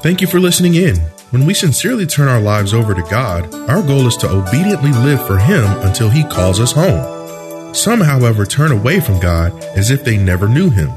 Thank 0.00 0.20
you 0.20 0.28
for 0.28 0.38
listening 0.38 0.76
in. 0.76 0.96
When 1.30 1.44
we 1.44 1.54
sincerely 1.54 2.06
turn 2.06 2.28
our 2.28 2.40
lives 2.40 2.72
over 2.72 2.94
to 2.94 3.02
God, 3.10 3.52
our 3.68 3.82
goal 3.82 4.06
is 4.06 4.16
to 4.18 4.30
obediently 4.30 4.92
live 4.92 5.26
for 5.26 5.38
Him 5.38 5.64
until 5.80 6.08
He 6.08 6.22
calls 6.22 6.60
us 6.60 6.70
home. 6.70 7.74
Some, 7.74 8.00
however, 8.00 8.46
turn 8.46 8.70
away 8.70 9.00
from 9.00 9.18
God 9.18 9.52
as 9.76 9.90
if 9.90 10.04
they 10.04 10.16
never 10.16 10.46
knew 10.48 10.70
Him. 10.70 10.90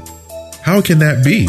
How 0.62 0.80
can 0.80 1.00
that 1.00 1.24
be? 1.24 1.46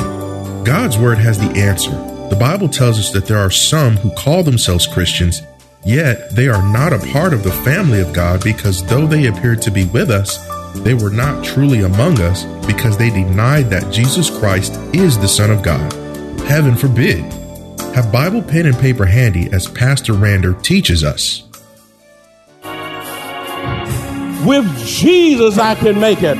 God's 0.65 0.97
Word 0.97 1.19
has 1.19 1.37
the 1.37 1.55
answer. 1.59 1.91
The 2.29 2.37
Bible 2.39 2.67
tells 2.67 2.97
us 2.97 3.11
that 3.11 3.27
there 3.27 3.37
are 3.37 3.51
some 3.51 3.97
who 3.97 4.09
call 4.15 4.41
themselves 4.41 4.87
Christians, 4.87 5.43
yet 5.85 6.31
they 6.31 6.47
are 6.47 6.67
not 6.73 6.91
a 6.91 7.05
part 7.11 7.33
of 7.33 7.43
the 7.43 7.51
family 7.51 8.01
of 8.01 8.13
God 8.13 8.43
because 8.43 8.83
though 8.87 9.05
they 9.05 9.27
appeared 9.27 9.61
to 9.61 9.71
be 9.71 9.85
with 9.85 10.09
us, 10.09 10.39
they 10.77 10.95
were 10.95 11.11
not 11.11 11.45
truly 11.45 11.81
among 11.81 12.19
us 12.19 12.45
because 12.65 12.97
they 12.97 13.11
denied 13.11 13.69
that 13.69 13.93
Jesus 13.93 14.35
Christ 14.39 14.73
is 14.91 15.19
the 15.19 15.27
Son 15.27 15.51
of 15.51 15.61
God. 15.61 15.93
Heaven 16.41 16.75
forbid. 16.75 17.42
Have 17.93 18.11
Bible 18.11 18.41
pen 18.41 18.65
and 18.65 18.75
paper 18.75 19.05
handy 19.05 19.51
as 19.53 19.67
Pastor 19.67 20.13
Rander 20.13 20.59
teaches 20.63 21.03
us. 21.03 21.43
With 24.43 24.67
Jesus, 24.83 25.59
I 25.59 25.75
can 25.75 25.99
make 25.99 26.23
it. 26.23 26.37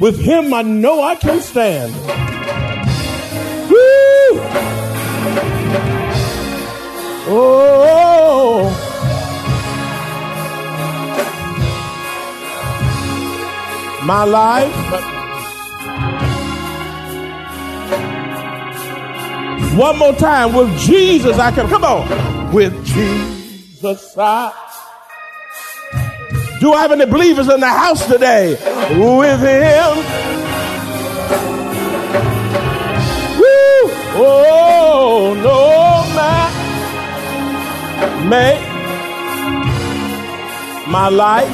With 0.00 0.18
Him, 0.18 0.54
I 0.54 0.62
know 0.62 1.02
I 1.02 1.14
can 1.16 1.42
stand. 1.42 1.92
Woo! 3.68 4.40
Oh. 7.30 8.74
My 14.06 14.24
life 14.24 15.17
One 19.76 19.98
more 19.98 20.14
time. 20.14 20.54
With 20.54 20.76
Jesus, 20.78 21.38
I 21.38 21.50
can. 21.50 21.68
Come 21.68 21.84
on. 21.84 22.52
With 22.52 22.84
Jesus, 22.84 24.16
I. 24.16 24.52
Do 26.60 26.72
I 26.72 26.82
have 26.82 26.92
any 26.92 27.06
believers 27.06 27.48
in 27.48 27.60
the 27.60 27.68
house 27.68 28.06
today? 28.06 28.52
With 28.98 29.40
Him. 29.40 29.96
Woo! 33.38 33.90
Oh, 34.20 35.34
no 35.42 36.04
man 36.16 36.48
make 38.28 38.60
my 40.88 41.08
life, 41.08 41.48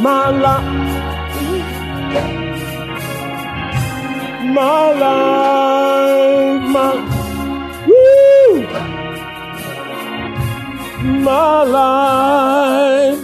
my 0.00 0.30
life, 0.30 0.64
my 4.54 4.92
life, 4.92 6.53
my 6.74 6.90
my 11.22 11.62
life. 11.62 13.20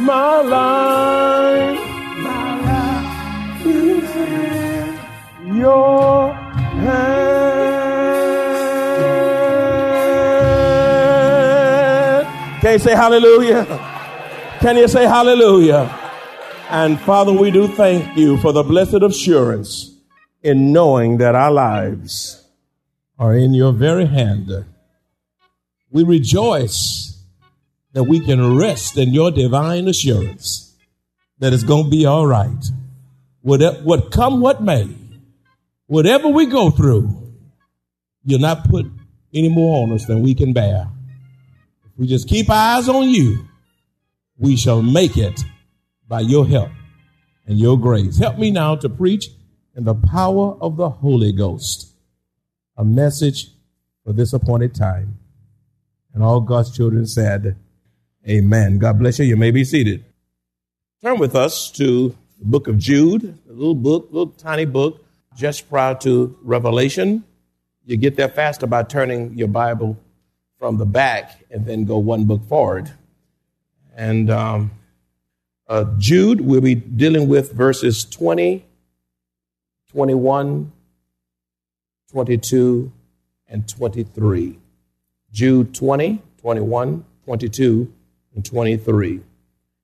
My 0.00 0.40
life, 0.40 1.80
my 2.18 2.60
life 2.66 3.66
is 3.66 4.16
in 4.16 5.56
your 5.56 6.34
hand. 6.34 7.02
Can 12.60 12.72
you 12.72 12.78
say 12.80 12.94
hallelujah? 12.96 13.64
Can 14.58 14.76
you 14.76 14.88
say 14.88 15.06
hallelujah? 15.06 16.01
And 16.72 16.98
Father, 16.98 17.34
we 17.34 17.50
do 17.50 17.68
thank 17.68 18.16
you 18.16 18.38
for 18.38 18.50
the 18.54 18.62
blessed 18.62 19.02
assurance 19.02 19.94
in 20.42 20.72
knowing 20.72 21.18
that 21.18 21.34
our 21.34 21.50
lives 21.50 22.48
are 23.18 23.34
in 23.36 23.52
your 23.52 23.72
very 23.72 24.06
hand. 24.06 24.50
We 25.90 26.02
rejoice 26.02 27.22
that 27.92 28.04
we 28.04 28.20
can 28.20 28.56
rest 28.56 28.96
in 28.96 29.12
your 29.12 29.30
divine 29.30 29.86
assurance 29.86 30.74
that 31.40 31.52
it's 31.52 31.62
going 31.62 31.84
to 31.84 31.90
be 31.90 32.06
all 32.06 32.26
right. 32.26 32.64
Whatever, 33.42 33.76
what 33.82 34.10
come 34.10 34.40
what 34.40 34.62
may, 34.62 34.88
whatever 35.88 36.28
we 36.28 36.46
go 36.46 36.70
through, 36.70 37.34
you'll 38.24 38.40
not 38.40 38.66
put 38.70 38.86
any 39.34 39.50
more 39.50 39.82
on 39.82 39.92
us 39.92 40.06
than 40.06 40.22
we 40.22 40.34
can 40.34 40.54
bear. 40.54 40.88
If 41.84 41.98
we 41.98 42.06
just 42.06 42.26
keep 42.26 42.48
our 42.48 42.78
eyes 42.78 42.88
on 42.88 43.10
you, 43.10 43.46
we 44.38 44.56
shall 44.56 44.80
make 44.80 45.18
it 45.18 45.38
by 46.12 46.20
your 46.20 46.46
help 46.46 46.68
and 47.46 47.58
your 47.58 47.78
grace. 47.78 48.18
Help 48.18 48.36
me 48.36 48.50
now 48.50 48.76
to 48.76 48.86
preach 48.86 49.30
in 49.74 49.84
the 49.84 49.94
power 49.94 50.58
of 50.60 50.76
the 50.76 50.90
Holy 50.90 51.32
Ghost 51.32 51.90
a 52.76 52.84
message 52.84 53.46
for 54.04 54.12
this 54.12 54.34
appointed 54.34 54.74
time. 54.74 55.16
And 56.12 56.22
all 56.22 56.42
God's 56.42 56.76
children 56.76 57.06
said, 57.06 57.56
Amen. 58.28 58.76
God 58.76 58.98
bless 58.98 59.20
you. 59.20 59.24
You 59.24 59.38
may 59.38 59.50
be 59.50 59.64
seated. 59.64 60.04
Turn 61.02 61.18
with 61.18 61.34
us 61.34 61.70
to 61.72 62.14
the 62.38 62.44
book 62.44 62.68
of 62.68 62.76
Jude, 62.76 63.38
a 63.48 63.52
little 63.52 63.74
book, 63.74 64.08
little 64.10 64.34
tiny 64.34 64.66
book, 64.66 65.02
just 65.34 65.70
prior 65.70 65.94
to 66.00 66.36
Revelation. 66.42 67.24
You 67.86 67.96
get 67.96 68.16
there 68.16 68.28
faster 68.28 68.66
by 68.66 68.82
turning 68.82 69.38
your 69.38 69.48
Bible 69.48 69.96
from 70.58 70.76
the 70.76 70.84
back 70.84 71.42
and 71.50 71.64
then 71.64 71.86
go 71.86 71.96
one 71.96 72.26
book 72.26 72.46
forward. 72.50 72.90
And 73.96 74.28
um, 74.28 74.72
uh, 75.72 75.86
Jude, 75.96 76.42
we'll 76.42 76.60
be 76.60 76.74
dealing 76.74 77.28
with 77.28 77.52
verses 77.52 78.04
20, 78.04 78.62
21, 79.90 80.70
22, 82.10 82.92
and 83.48 83.66
23. 83.66 84.58
Jude 85.32 85.74
20, 85.74 86.20
21, 86.42 87.04
22, 87.24 87.90
and 88.34 88.44
23. 88.44 89.20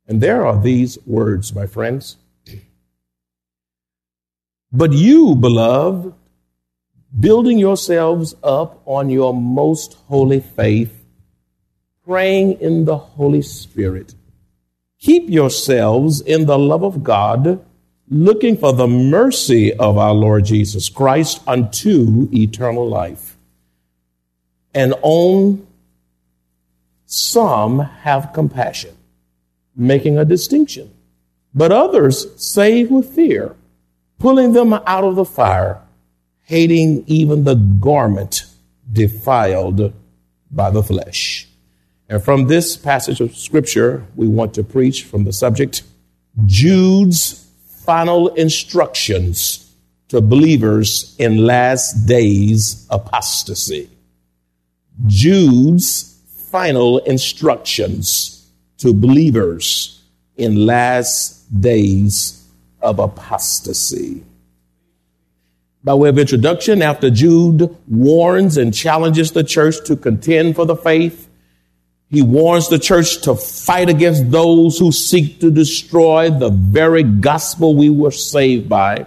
And 0.06 0.21
there 0.21 0.44
are 0.44 0.60
these 0.60 0.98
words, 1.06 1.54
my 1.54 1.66
friends. 1.66 2.19
But 4.71 4.93
you, 4.93 5.37
beloved, 5.37 6.12
building 7.19 7.59
yourselves 7.59 8.34
up 8.43 8.82
on 8.84 9.09
your 9.09 9.32
most 9.32 9.94
holy 10.09 10.41
faith, 10.41 10.93
praying 12.04 12.60
in 12.60 12.84
the 12.84 12.98
Holy 12.98 13.41
Spirit, 13.41 14.15
keep 15.00 15.28
yourselves 15.28 16.20
in 16.20 16.47
the 16.47 16.59
love 16.59 16.82
of 16.82 17.03
God 17.03 17.64
looking 18.10 18.56
for 18.56 18.72
the 18.72 18.88
mercy 18.88 19.72
of 19.75 19.98
our 19.98 20.14
Lord 20.14 20.44
Jesus 20.44 20.88
Christ 20.88 21.42
unto 21.47 22.28
eternal 22.33 22.89
life. 22.89 23.36
And 24.74 24.95
on 25.03 25.66
some 27.06 27.80
have 27.80 28.33
compassion, 28.33 28.97
making 29.74 30.18
a 30.18 30.24
distinction, 30.24 30.91
but 31.54 31.72
others 31.72 32.27
save 32.36 32.91
with 32.91 33.15
fear, 33.15 33.56
pulling 34.18 34.53
them 34.53 34.72
out 34.72 35.04
of 35.04 35.16
the 35.16 35.24
fire, 35.24 35.80
hating 36.45 37.04
even 37.06 37.45
the 37.45 37.54
garment 37.54 38.45
defiled 38.91 39.92
by 40.50 40.71
the 40.71 40.83
flesh. 40.83 41.47
And 42.09 42.22
from 42.22 42.47
this 42.47 42.77
passage 42.77 43.21
of 43.21 43.37
scripture, 43.37 44.07
we 44.16 44.27
want 44.27 44.55
to 44.55 44.65
preach 44.65 45.05
from 45.05 45.25
the 45.25 45.33
subject 45.33 45.83
Jude's 46.47 47.47
final 47.84 48.28
instructions 48.28 49.75
to 50.09 50.21
believers 50.21 51.15
in 51.19 51.45
last 51.45 52.07
days 52.07 52.87
apostasy. 52.91 53.91
Jude's 55.07 56.19
final 56.51 56.99
instructions 56.99 58.51
to 58.78 58.95
believers 58.95 60.03
in 60.37 60.65
last 60.65 61.60
days 61.60 62.49
of 62.81 62.99
apostasy. 62.99 64.25
By 65.84 65.95
way 65.95 66.09
of 66.09 66.19
introduction, 66.19 66.81
after 66.81 67.10
Jude 67.10 67.77
warns 67.87 68.57
and 68.57 68.75
challenges 68.75 69.33
the 69.33 69.45
church 69.45 69.77
to 69.87 69.97
contend 69.97 70.57
for 70.57 70.65
the 70.65 70.77
faith, 70.77 71.28
he 72.10 72.22
warns 72.22 72.69
the 72.69 72.78
church 72.78 73.21
to 73.22 73.34
fight 73.34 73.91
against 73.91 74.31
those 74.31 74.78
who 74.78 74.93
seek 74.93 75.41
to 75.41 75.51
destroy 75.51 76.31
the 76.31 76.49
very 76.49 77.03
gospel 77.03 77.75
we 77.75 77.91
were 77.91 78.10
saved 78.10 78.69
by. 78.69 79.07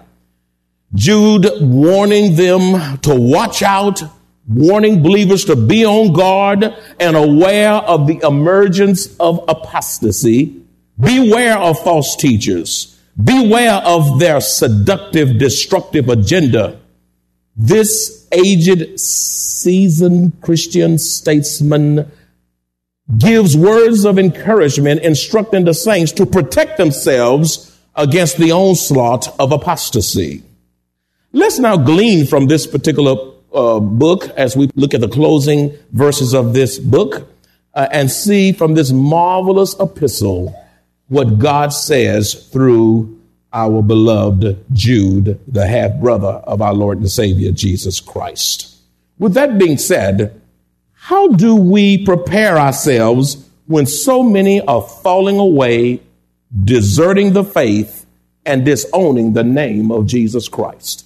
Jude 0.94 1.48
warning 1.62 2.36
them 2.36 3.00
to 3.00 3.16
watch 3.16 3.64
out, 3.64 4.04
warning 4.48 5.02
believers 5.02 5.46
to 5.46 5.56
be 5.56 5.84
on 5.84 6.14
guard 6.14 6.76
and 7.00 7.16
aware 7.16 7.74
of 7.74 8.06
the 8.06 8.20
emergence 8.24 9.16
of 9.20 9.44
apostasy. 9.48 10.62
Beware 11.00 11.58
of 11.58 11.80
false 11.80 12.16
teachers. 12.16 13.00
Beware 13.22 13.82
of 13.84 14.20
their 14.20 14.42
seductive, 14.42 15.40
destructive 15.40 16.08
agenda. 16.08 16.80
This 17.56 18.28
aged, 18.32 19.00
seasoned 19.00 20.40
Christian 20.42 20.98
statesman 20.98 22.12
gives 23.18 23.58
words 23.58 24.06
of 24.06 24.18
encouragement, 24.18 25.02
instructing 25.02 25.66
the 25.66 25.74
saints 25.74 26.12
to 26.14 26.26
protect 26.26 26.78
themselves 26.78 27.78
against 27.96 28.38
the 28.38 28.52
onslaught 28.52 29.28
of 29.40 29.52
apostasy. 29.52 30.44
Let's 31.34 31.60
now 31.60 31.78
glean 31.78 32.26
from 32.26 32.48
this 32.48 32.68
particular 32.68 33.16
uh, 33.54 33.80
book 33.80 34.30
as 34.38 34.56
we 34.56 34.70
look 34.76 34.94
at 34.94 35.02
the 35.02 35.10
closing 35.10 35.78
verses 35.92 36.34
of 36.34 36.54
this 36.54 36.80
book 36.80 37.28
uh, 37.74 37.88
and 37.92 38.12
see 38.12 38.52
from 38.52 38.76
this 38.76 38.92
marvelous 38.92 39.76
epistle 39.80 40.56
what 41.08 41.40
God 41.40 41.70
says 41.74 42.34
through 42.50 43.20
our 43.54 43.82
beloved 43.82 44.64
Jude, 44.72 45.40
the 45.48 45.68
half 45.68 46.00
brother 46.00 46.28
of 46.28 46.62
our 46.62 46.74
Lord 46.74 47.00
and 47.00 47.12
Savior 47.12 47.52
Jesus 47.52 48.00
Christ. 48.00 48.78
With 49.20 49.34
that 49.34 49.58
being 49.58 49.78
said, 49.78 50.41
how 51.12 51.28
do 51.28 51.58
we 51.58 51.98
prepare 52.06 52.58
ourselves 52.58 53.46
when 53.66 53.86
so 53.86 54.24
many 54.24 54.62
are 54.62 54.82
falling 54.82 55.40
away, 55.40 56.00
deserting 56.64 57.34
the 57.34 57.44
faith, 57.44 58.06
and 58.46 58.64
disowning 58.64 59.34
the 59.34 59.44
name 59.44 59.92
of 59.92 60.06
Jesus 60.06 60.48
Christ? 60.48 61.06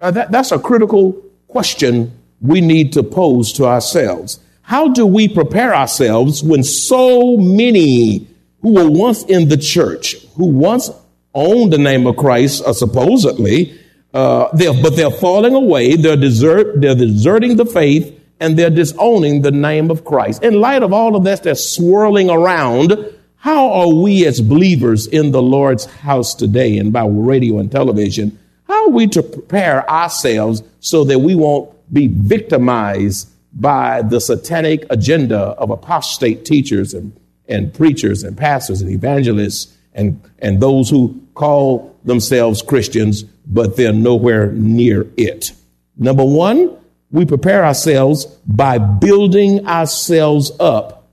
Uh, 0.00 0.10
that, 0.12 0.32
that's 0.32 0.52
a 0.52 0.58
critical 0.58 1.22
question 1.48 2.18
we 2.40 2.62
need 2.62 2.94
to 2.94 3.02
pose 3.02 3.52
to 3.52 3.66
ourselves. 3.66 4.40
How 4.62 4.88
do 4.88 5.04
we 5.04 5.28
prepare 5.28 5.74
ourselves 5.74 6.42
when 6.42 6.64
so 6.64 7.36
many 7.36 8.26
who 8.62 8.72
were 8.72 8.90
once 8.90 9.22
in 9.24 9.50
the 9.50 9.58
church, 9.58 10.16
who 10.38 10.46
once 10.46 10.88
owned 11.34 11.74
the 11.74 11.78
name 11.78 12.06
of 12.06 12.16
Christ, 12.16 12.64
uh, 12.64 12.72
supposedly, 12.72 13.78
uh, 14.14 14.48
they're, 14.54 14.72
but 14.82 14.96
they're 14.96 15.10
falling 15.10 15.54
away, 15.54 15.96
they're, 15.96 16.16
desert, 16.16 16.80
they're 16.80 16.94
deserting 16.94 17.56
the 17.56 17.66
faith, 17.66 18.15
and 18.40 18.58
they're 18.58 18.70
disowning 18.70 19.42
the 19.42 19.50
name 19.50 19.90
of 19.90 20.04
Christ. 20.04 20.42
In 20.42 20.60
light 20.60 20.82
of 20.82 20.92
all 20.92 21.16
of 21.16 21.24
this 21.24 21.40
that's 21.40 21.68
swirling 21.68 22.30
around, 22.30 23.12
how 23.36 23.70
are 23.70 23.88
we 23.94 24.26
as 24.26 24.40
believers 24.40 25.06
in 25.06 25.30
the 25.30 25.42
Lord's 25.42 25.84
house 25.86 26.34
today 26.34 26.78
and 26.78 26.92
by 26.92 27.06
radio 27.06 27.58
and 27.58 27.70
television? 27.70 28.38
How 28.66 28.86
are 28.86 28.90
we 28.90 29.06
to 29.08 29.22
prepare 29.22 29.88
ourselves 29.88 30.62
so 30.80 31.04
that 31.04 31.20
we 31.20 31.34
won't 31.34 31.72
be 31.92 32.08
victimized 32.08 33.28
by 33.52 34.02
the 34.02 34.20
satanic 34.20 34.84
agenda 34.90 35.38
of 35.38 35.70
apostate 35.70 36.44
teachers 36.44 36.92
and, 36.92 37.18
and 37.48 37.72
preachers 37.72 38.22
and 38.22 38.36
pastors 38.36 38.82
and 38.82 38.90
evangelists 38.90 39.74
and, 39.94 40.20
and 40.40 40.60
those 40.60 40.90
who 40.90 41.22
call 41.34 41.96
themselves 42.04 42.60
Christians, 42.60 43.22
but 43.46 43.76
they're 43.76 43.92
nowhere 43.92 44.52
near 44.52 45.06
it? 45.16 45.52
Number 45.96 46.24
one, 46.24 46.76
we 47.10 47.24
prepare 47.24 47.64
ourselves 47.64 48.26
by 48.46 48.78
building 48.78 49.66
ourselves 49.66 50.52
up 50.58 51.08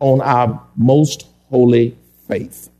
on 0.00 0.20
our 0.20 0.62
most 0.76 1.26
holy 1.48 1.96
faith. 2.28 2.70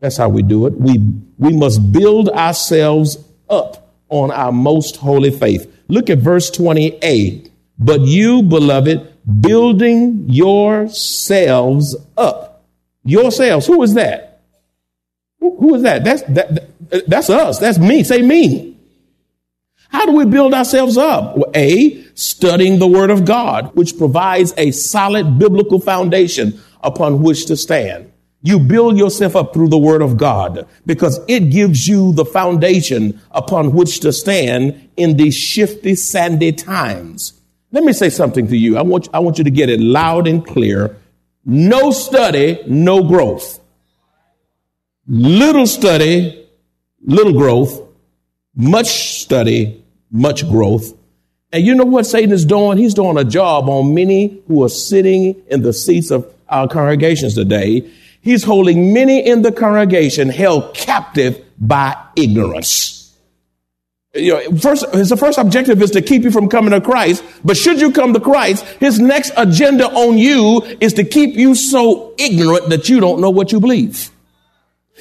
That's 0.00 0.16
how 0.16 0.28
we 0.28 0.42
do 0.42 0.66
it. 0.66 0.74
We, 0.74 0.98
we 1.38 1.52
must 1.56 1.92
build 1.92 2.28
ourselves 2.30 3.18
up 3.48 3.94
on 4.08 4.30
our 4.30 4.52
most 4.52 4.96
holy 4.96 5.30
faith. 5.30 5.72
Look 5.88 6.10
at 6.10 6.18
verse 6.18 6.50
28. 6.50 7.50
But 7.78 8.00
you, 8.02 8.42
beloved, 8.42 9.12
building 9.40 10.26
yourselves 10.28 11.96
up. 12.16 12.64
Yourselves. 13.04 13.66
Who 13.66 13.82
is 13.82 13.94
that? 13.94 14.42
Who, 15.40 15.74
is 15.74 15.82
that? 15.82 16.04
That's, 16.04 16.22
that, 16.22 17.08
that's 17.08 17.30
us. 17.30 17.58
That's 17.58 17.78
me. 17.78 18.02
Say 18.02 18.22
me. 18.22 18.75
How 19.88 20.06
do 20.06 20.12
we 20.12 20.24
build 20.24 20.54
ourselves 20.54 20.96
up? 20.96 21.36
Well, 21.36 21.50
a, 21.54 22.02
studying 22.14 22.78
the 22.78 22.86
word 22.86 23.10
of 23.10 23.24
God, 23.24 23.74
which 23.74 23.96
provides 23.96 24.52
a 24.56 24.70
solid 24.70 25.38
biblical 25.38 25.80
foundation 25.80 26.60
upon 26.82 27.22
which 27.22 27.46
to 27.46 27.56
stand. 27.56 28.12
You 28.42 28.60
build 28.60 28.96
yourself 28.96 29.34
up 29.34 29.52
through 29.52 29.68
the 29.68 29.78
word 29.78 30.02
of 30.02 30.16
God 30.16 30.68
because 30.84 31.20
it 31.26 31.50
gives 31.50 31.88
you 31.88 32.12
the 32.12 32.24
foundation 32.24 33.20
upon 33.32 33.72
which 33.72 34.00
to 34.00 34.12
stand 34.12 34.88
in 34.96 35.16
these 35.16 35.36
shifty, 35.36 35.94
sandy 35.94 36.52
times. 36.52 37.40
Let 37.72 37.82
me 37.82 37.92
say 37.92 38.08
something 38.08 38.46
to 38.48 38.56
you. 38.56 38.78
I 38.78 38.82
want, 38.82 39.08
I 39.12 39.18
want 39.18 39.38
you 39.38 39.44
to 39.44 39.50
get 39.50 39.68
it 39.68 39.80
loud 39.80 40.28
and 40.28 40.46
clear. 40.46 40.96
No 41.44 41.90
study, 41.90 42.62
no 42.66 43.02
growth. 43.02 43.60
Little 45.08 45.66
study, 45.66 46.48
little 47.04 47.32
growth. 47.32 47.82
Much 48.54 49.15
study, 49.26 49.84
much 50.10 50.48
growth. 50.48 50.92
And 51.52 51.64
you 51.64 51.74
know 51.74 51.84
what 51.84 52.06
Satan 52.06 52.32
is 52.32 52.44
doing? 52.44 52.78
He's 52.78 52.94
doing 52.94 53.18
a 53.18 53.24
job 53.24 53.68
on 53.68 53.94
many 53.94 54.42
who 54.48 54.64
are 54.64 54.68
sitting 54.68 55.42
in 55.48 55.62
the 55.62 55.72
seats 55.72 56.10
of 56.10 56.26
our 56.48 56.68
congregations 56.68 57.34
today 57.34 57.90
he's 58.26 58.42
holding 58.42 58.92
many 58.92 59.24
in 59.24 59.42
the 59.42 59.52
congregation 59.52 60.28
held 60.28 60.74
captive 60.74 61.42
by 61.58 61.96
ignorance. 62.16 63.16
You 64.14 64.32
know, 64.32 64.56
first, 64.56 64.84
his 64.92 65.12
first 65.12 65.38
objective 65.38 65.80
is 65.80 65.92
to 65.92 66.02
keep 66.02 66.22
you 66.22 66.30
from 66.30 66.48
coming 66.48 66.72
to 66.72 66.80
Christ. 66.80 67.22
But 67.44 67.56
should 67.56 67.80
you 67.80 67.92
come 67.92 68.14
to 68.14 68.20
Christ, 68.20 68.64
his 68.80 68.98
next 68.98 69.32
agenda 69.36 69.86
on 69.88 70.18
you 70.18 70.62
is 70.80 70.94
to 70.94 71.04
keep 71.04 71.34
you 71.34 71.54
so 71.54 72.14
ignorant 72.18 72.68
that 72.70 72.88
you 72.88 72.98
don't 72.98 73.20
know 73.20 73.30
what 73.30 73.52
you 73.52 73.60
believe. 73.60 74.10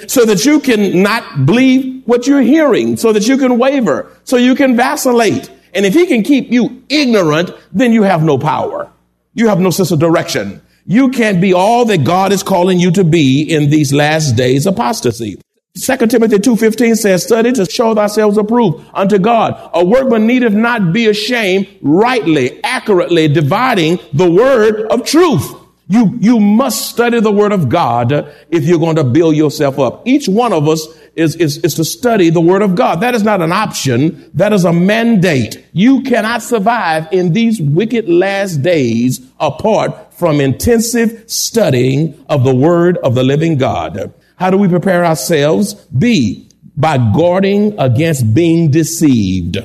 So 0.07 0.25
that 0.25 0.45
you 0.45 0.59
can 0.59 1.01
not 1.01 1.45
believe 1.45 2.03
what 2.05 2.27
you're 2.27 2.41
hearing, 2.41 2.97
so 2.97 3.13
that 3.13 3.27
you 3.27 3.37
can 3.37 3.57
waver, 3.57 4.11
so 4.23 4.37
you 4.37 4.53
can 4.53 4.75
vacillate. 4.75 5.49
And 5.73 5.85
if 5.85 5.93
he 5.93 6.05
can 6.05 6.23
keep 6.23 6.51
you 6.51 6.83
ignorant, 6.89 7.51
then 7.71 7.93
you 7.93 8.03
have 8.03 8.23
no 8.23 8.37
power. 8.37 8.91
You 9.33 9.47
have 9.47 9.59
no 9.59 9.69
sense 9.69 9.91
of 9.91 9.99
direction. 9.99 10.61
You 10.85 11.09
can't 11.09 11.41
be 11.41 11.53
all 11.53 11.85
that 11.85 12.03
God 12.03 12.31
is 12.31 12.43
calling 12.43 12.79
you 12.79 12.91
to 12.91 13.03
be 13.03 13.41
in 13.41 13.69
these 13.69 13.91
last 13.91 14.35
days 14.35 14.67
apostasy. 14.67 15.39
2 15.77 15.97
Timothy 16.07 16.37
2.15 16.37 16.95
says, 16.95 17.23
study 17.23 17.51
to 17.51 17.65
show 17.65 17.93
thyself 17.93 18.37
approved 18.37 18.85
unto 18.93 19.17
God. 19.17 19.71
A 19.73 19.83
workman 19.83 20.25
needeth 20.25 20.53
not 20.53 20.93
be 20.93 21.07
ashamed, 21.07 21.67
rightly, 21.81 22.63
accurately 22.63 23.27
dividing 23.27 23.99
the 24.13 24.29
word 24.31 24.85
of 24.89 25.05
truth. 25.05 25.53
You, 25.87 26.17
you 26.19 26.39
must 26.39 26.89
study 26.89 27.19
the 27.19 27.31
word 27.31 27.51
of 27.51 27.69
God 27.69 28.11
if 28.49 28.63
you're 28.63 28.79
going 28.79 28.95
to 28.95 29.03
build 29.03 29.35
yourself 29.35 29.77
up. 29.77 30.07
Each 30.07 30.27
one 30.27 30.51
of 30.51 30.67
us 30.67 30.87
is, 31.15 31.35
is, 31.35 31.59
is 31.59 31.75
to 31.75 31.85
study 31.85 32.31
the 32.31 32.41
word 32.41 32.63
of 32.63 32.75
God. 32.75 33.01
That 33.01 33.13
is 33.13 33.23
not 33.23 33.41
an 33.41 33.51
option. 33.51 34.31
That 34.33 34.51
is 34.51 34.65
a 34.65 34.73
mandate. 34.73 35.63
You 35.73 36.01
cannot 36.01 36.41
survive 36.41 37.07
in 37.11 37.33
these 37.33 37.61
wicked 37.61 38.09
last 38.09 38.63
days 38.63 39.21
apart 39.39 40.13
from 40.15 40.41
intensive 40.41 41.29
studying 41.29 42.25
of 42.29 42.43
the 42.43 42.55
word 42.55 42.97
of 42.97 43.13
the 43.13 43.23
living 43.23 43.57
God. 43.57 44.11
How 44.37 44.49
do 44.49 44.57
we 44.57 44.67
prepare 44.67 45.05
ourselves? 45.05 45.75
B, 45.75 46.49
by 46.75 46.97
guarding 46.97 47.79
against 47.79 48.33
being 48.33 48.71
deceived. 48.71 49.57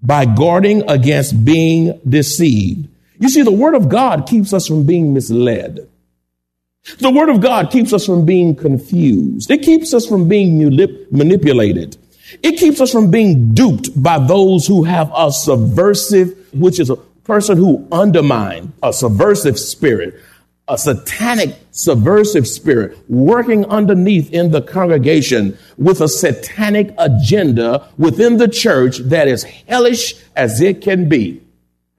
By 0.00 0.24
guarding 0.24 0.88
against 0.88 1.44
being 1.44 2.00
deceived. 2.08 2.88
You 3.18 3.28
see, 3.28 3.42
the 3.42 3.52
word 3.52 3.74
of 3.74 3.88
God 3.88 4.26
keeps 4.26 4.52
us 4.52 4.66
from 4.66 4.84
being 4.86 5.12
misled. 5.12 5.88
The 6.98 7.10
word 7.10 7.28
of 7.28 7.40
God 7.40 7.70
keeps 7.70 7.92
us 7.92 8.06
from 8.06 8.24
being 8.24 8.54
confused. 8.54 9.50
It 9.50 9.62
keeps 9.62 9.92
us 9.92 10.06
from 10.06 10.28
being 10.28 10.58
manipulated. 11.10 11.96
It 12.42 12.58
keeps 12.58 12.80
us 12.80 12.92
from 12.92 13.10
being 13.10 13.54
duped 13.54 14.00
by 14.00 14.18
those 14.18 14.66
who 14.66 14.84
have 14.84 15.10
a 15.14 15.32
subversive, 15.32 16.54
which 16.54 16.78
is 16.78 16.90
a 16.90 16.96
person 16.96 17.58
who 17.58 17.86
undermine 17.92 18.72
a 18.82 18.92
subversive 18.92 19.58
spirit, 19.58 20.18
a 20.66 20.78
satanic 20.78 21.56
subversive 21.72 22.46
spirit 22.46 22.98
working 23.08 23.64
underneath 23.66 24.32
in 24.32 24.50
the 24.50 24.62
congregation 24.62 25.56
with 25.76 26.00
a 26.00 26.08
satanic 26.08 26.94
agenda 26.98 27.88
within 27.98 28.36
the 28.36 28.48
church 28.48 28.98
that 28.98 29.28
is 29.28 29.42
hellish 29.44 30.14
as 30.36 30.60
it 30.60 30.80
can 30.80 31.08
be. 31.08 31.42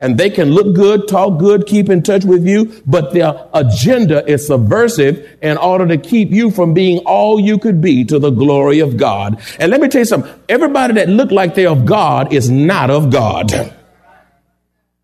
And 0.02 0.18
they 0.18 0.30
can 0.30 0.52
look 0.52 0.76
good, 0.76 1.10
talk 1.10 1.40
good, 1.40 1.66
keep 1.66 1.90
in 1.90 2.04
touch 2.04 2.24
with 2.24 2.48
you, 2.48 2.82
but 2.86 3.14
their 3.14 3.34
agenda 3.54 4.26
is 4.26 4.48
subversive 4.48 5.38
in 5.42 5.58
order 5.58 5.86
to 5.88 5.98
keep 5.98 6.32
you 6.32 6.52
from 6.52 6.74
being 6.74 7.00
all 7.00 7.38
you 7.38 7.58
could 7.58 7.82
be 7.82 8.06
to 8.06 8.18
the 8.18 8.30
glory 8.30 8.80
of 8.80 8.96
God. 8.96 9.42
And 9.60 9.70
let 9.70 9.82
me 9.82 9.90
tell 9.90 10.00
you 10.00 10.06
something. 10.06 10.32
Everybody 10.48 10.94
that 10.94 11.10
look 11.10 11.32
like 11.32 11.54
they're 11.54 11.70
of 11.70 11.86
God 11.86 12.32
is 12.32 12.50
not 12.50 12.90
of 12.90 13.12
God. 13.12 13.76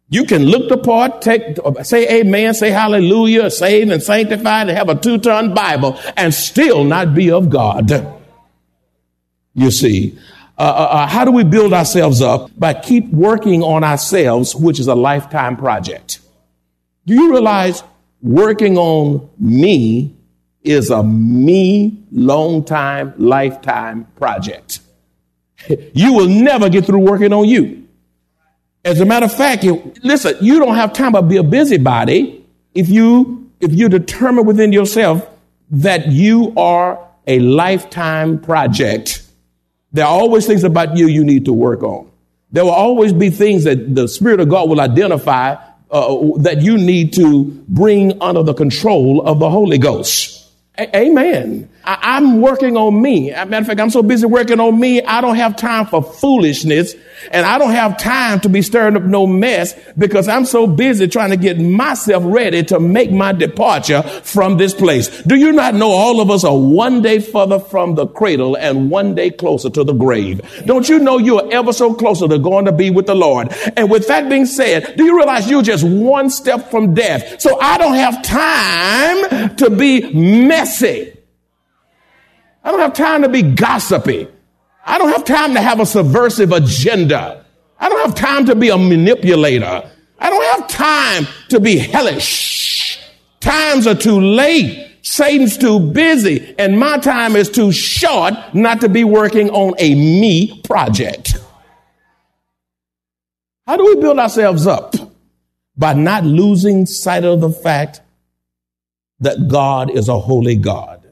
You 0.07 0.23
can 0.23 0.45
look 0.45 0.69
the 0.69 0.77
part, 0.77 1.21
take, 1.21 1.57
say 1.83 2.21
amen, 2.21 2.53
say 2.53 2.69
hallelujah, 2.69 3.49
saved 3.51 3.91
and 3.91 4.01
sanctified, 4.01 4.69
and 4.69 4.77
have 4.77 4.87
a 4.87 4.95
two 4.95 5.17
ton 5.17 5.53
Bible 5.53 5.99
and 6.15 6.33
still 6.33 6.85
not 6.85 7.13
be 7.13 7.31
of 7.31 7.49
God. 7.49 7.91
You 9.55 9.71
see, 9.71 10.17
uh, 10.57 10.61
uh, 10.61 10.65
uh, 10.65 11.07
how 11.07 11.25
do 11.25 11.31
we 11.31 11.43
build 11.43 11.73
ourselves 11.73 12.21
up? 12.21 12.49
By 12.57 12.73
keep 12.73 13.09
working 13.09 13.61
on 13.61 13.83
ourselves, 13.83 14.55
which 14.55 14.79
is 14.79 14.87
a 14.87 14.95
lifetime 14.95 15.57
project. 15.57 16.19
Do 17.05 17.13
you 17.13 17.31
realize 17.31 17.83
working 18.21 18.77
on 18.77 19.29
me 19.37 20.15
is 20.63 20.89
a 20.89 21.03
me 21.03 22.01
long 22.11 22.63
time, 22.63 23.13
lifetime 23.17 24.05
project? 24.15 24.79
You 25.95 26.13
will 26.13 26.27
never 26.27 26.69
get 26.69 26.85
through 26.85 26.99
working 26.99 27.33
on 27.33 27.45
you. 27.45 27.87
As 28.83 28.99
a 29.01 29.05
matter 29.05 29.25
of 29.25 29.33
fact, 29.33 29.63
listen, 30.03 30.35
you 30.39 30.59
don't 30.59 30.75
have 30.75 30.93
time 30.93 31.13
to 31.13 31.23
be 31.23 31.37
a 31.37 31.43
busybody 31.43 32.45
if 32.75 32.87
you, 32.87 33.49
if 33.59 33.73
you 33.73 33.89
determine 33.89 34.45
within 34.45 34.71
yourself 34.71 35.27
that 35.71 36.11
you 36.11 36.53
are 36.55 37.03
a 37.25 37.39
lifetime 37.39 38.37
project 38.37 39.24
there 39.95 40.05
are 40.05 40.11
always 40.11 40.45
things 40.45 40.63
about 40.63 40.97
you 40.97 41.07
you 41.07 41.23
need 41.23 41.45
to 41.45 41.53
work 41.53 41.81
on. 41.83 42.11
There 42.51 42.63
will 42.63 42.71
always 42.71 43.13
be 43.13 43.29
things 43.29 43.63
that 43.63 43.95
the 43.95 44.07
Spirit 44.07 44.39
of 44.39 44.49
God 44.49 44.69
will 44.69 44.81
identify 44.81 45.55
uh, 45.89 46.17
that 46.39 46.61
you 46.61 46.77
need 46.77 47.13
to 47.13 47.45
bring 47.69 48.21
under 48.21 48.43
the 48.43 48.53
control 48.53 49.25
of 49.25 49.39
the 49.39 49.49
Holy 49.49 49.77
Ghost. 49.77 50.49
A- 50.77 50.97
Amen. 50.97 51.69
I- 51.85 52.17
am 52.17 52.41
working 52.41 52.75
on 52.75 53.01
me. 53.01 53.31
Matter 53.31 53.57
of 53.57 53.67
fact, 53.67 53.79
I'm 53.79 53.89
so 53.89 54.03
busy 54.03 54.25
working 54.25 54.59
on 54.59 54.77
me, 54.79 55.01
I 55.01 55.21
don't 55.21 55.35
have 55.35 55.55
time 55.55 55.85
for 55.85 56.03
foolishness 56.03 56.93
and 57.31 57.45
I 57.45 57.57
don't 57.57 57.71
have 57.71 57.97
time 57.97 58.39
to 58.41 58.49
be 58.49 58.61
stirring 58.61 58.95
up 58.95 59.03
no 59.03 59.25
mess 59.27 59.73
because 59.97 60.27
I'm 60.27 60.45
so 60.45 60.67
busy 60.67 61.07
trying 61.07 61.31
to 61.31 61.37
get 61.37 61.59
myself 61.59 62.23
ready 62.25 62.63
to 62.65 62.79
make 62.79 63.11
my 63.11 63.31
departure 63.31 64.01
from 64.01 64.57
this 64.57 64.73
place. 64.73 65.21
Do 65.23 65.35
you 65.35 65.51
not 65.51 65.73
know 65.75 65.89
all 65.89 66.21
of 66.21 66.29
us 66.29 66.43
are 66.43 66.57
one 66.57 67.01
day 67.01 67.19
further 67.19 67.59
from 67.59 67.95
the 67.95 68.07
cradle 68.07 68.55
and 68.55 68.89
one 68.89 69.15
day 69.15 69.31
closer 69.31 69.69
to 69.69 69.83
the 69.83 69.93
grave? 69.93 70.41
Don't 70.65 70.87
you 70.87 70.99
know 70.99 71.17
you 71.17 71.39
are 71.39 71.51
ever 71.51 71.73
so 71.73 71.93
closer 71.93 72.27
to 72.27 72.37
going 72.37 72.65
to 72.65 72.71
be 72.71 72.89
with 72.89 73.05
the 73.05 73.15
Lord? 73.15 73.53
And 73.75 73.89
with 73.89 74.07
that 74.07 74.29
being 74.29 74.45
said, 74.45 74.95
do 74.97 75.03
you 75.03 75.17
realize 75.17 75.49
you're 75.49 75.61
just 75.61 75.83
one 75.83 76.29
step 76.29 76.69
from 76.69 76.93
death? 76.93 77.41
So 77.41 77.59
I 77.59 77.77
don't 77.77 77.95
have 77.95 78.21
time 78.23 79.55
to 79.57 79.69
be 79.69 80.13
messy. 80.13 81.17
I 82.63 82.71
don't 82.71 82.79
have 82.79 82.93
time 82.93 83.21
to 83.21 83.29
be 83.29 83.43
gossipy. 83.43 84.27
I 84.85 84.99
don't 84.99 85.09
have 85.09 85.25
time 85.25 85.55
to 85.55 85.61
have 85.61 85.79
a 85.79 85.85
subversive 85.85 86.51
agenda. 86.51 87.43
I 87.79 87.89
don't 87.89 88.05
have 88.05 88.15
time 88.15 88.45
to 88.45 88.55
be 88.55 88.69
a 88.69 88.77
manipulator. 88.77 89.89
I 90.19 90.29
don't 90.29 90.59
have 90.59 90.69
time 90.69 91.27
to 91.49 91.59
be 91.59 91.77
hellish. 91.77 92.99
Times 93.39 93.87
are 93.87 93.95
too 93.95 94.21
late. 94.21 94.83
Satan's 95.01 95.57
too 95.57 95.79
busy 95.79 96.55
and 96.57 96.79
my 96.79 96.97
time 96.97 97.35
is 97.35 97.49
too 97.49 97.71
short 97.71 98.33
not 98.53 98.81
to 98.81 98.89
be 98.89 99.03
working 99.03 99.49
on 99.49 99.73
a 99.77 99.93
me 99.93 100.61
project. 100.63 101.35
How 103.67 103.77
do 103.77 103.85
we 103.85 103.95
build 103.95 104.19
ourselves 104.19 104.67
up? 104.67 104.95
By 105.77 105.93
not 105.93 106.23
losing 106.23 106.85
sight 106.85 107.23
of 107.23 107.41
the 107.41 107.49
fact 107.49 108.01
that 109.19 109.47
God 109.47 109.91
is 109.91 110.09
a 110.09 110.17
holy 110.17 110.55
God 110.55 111.04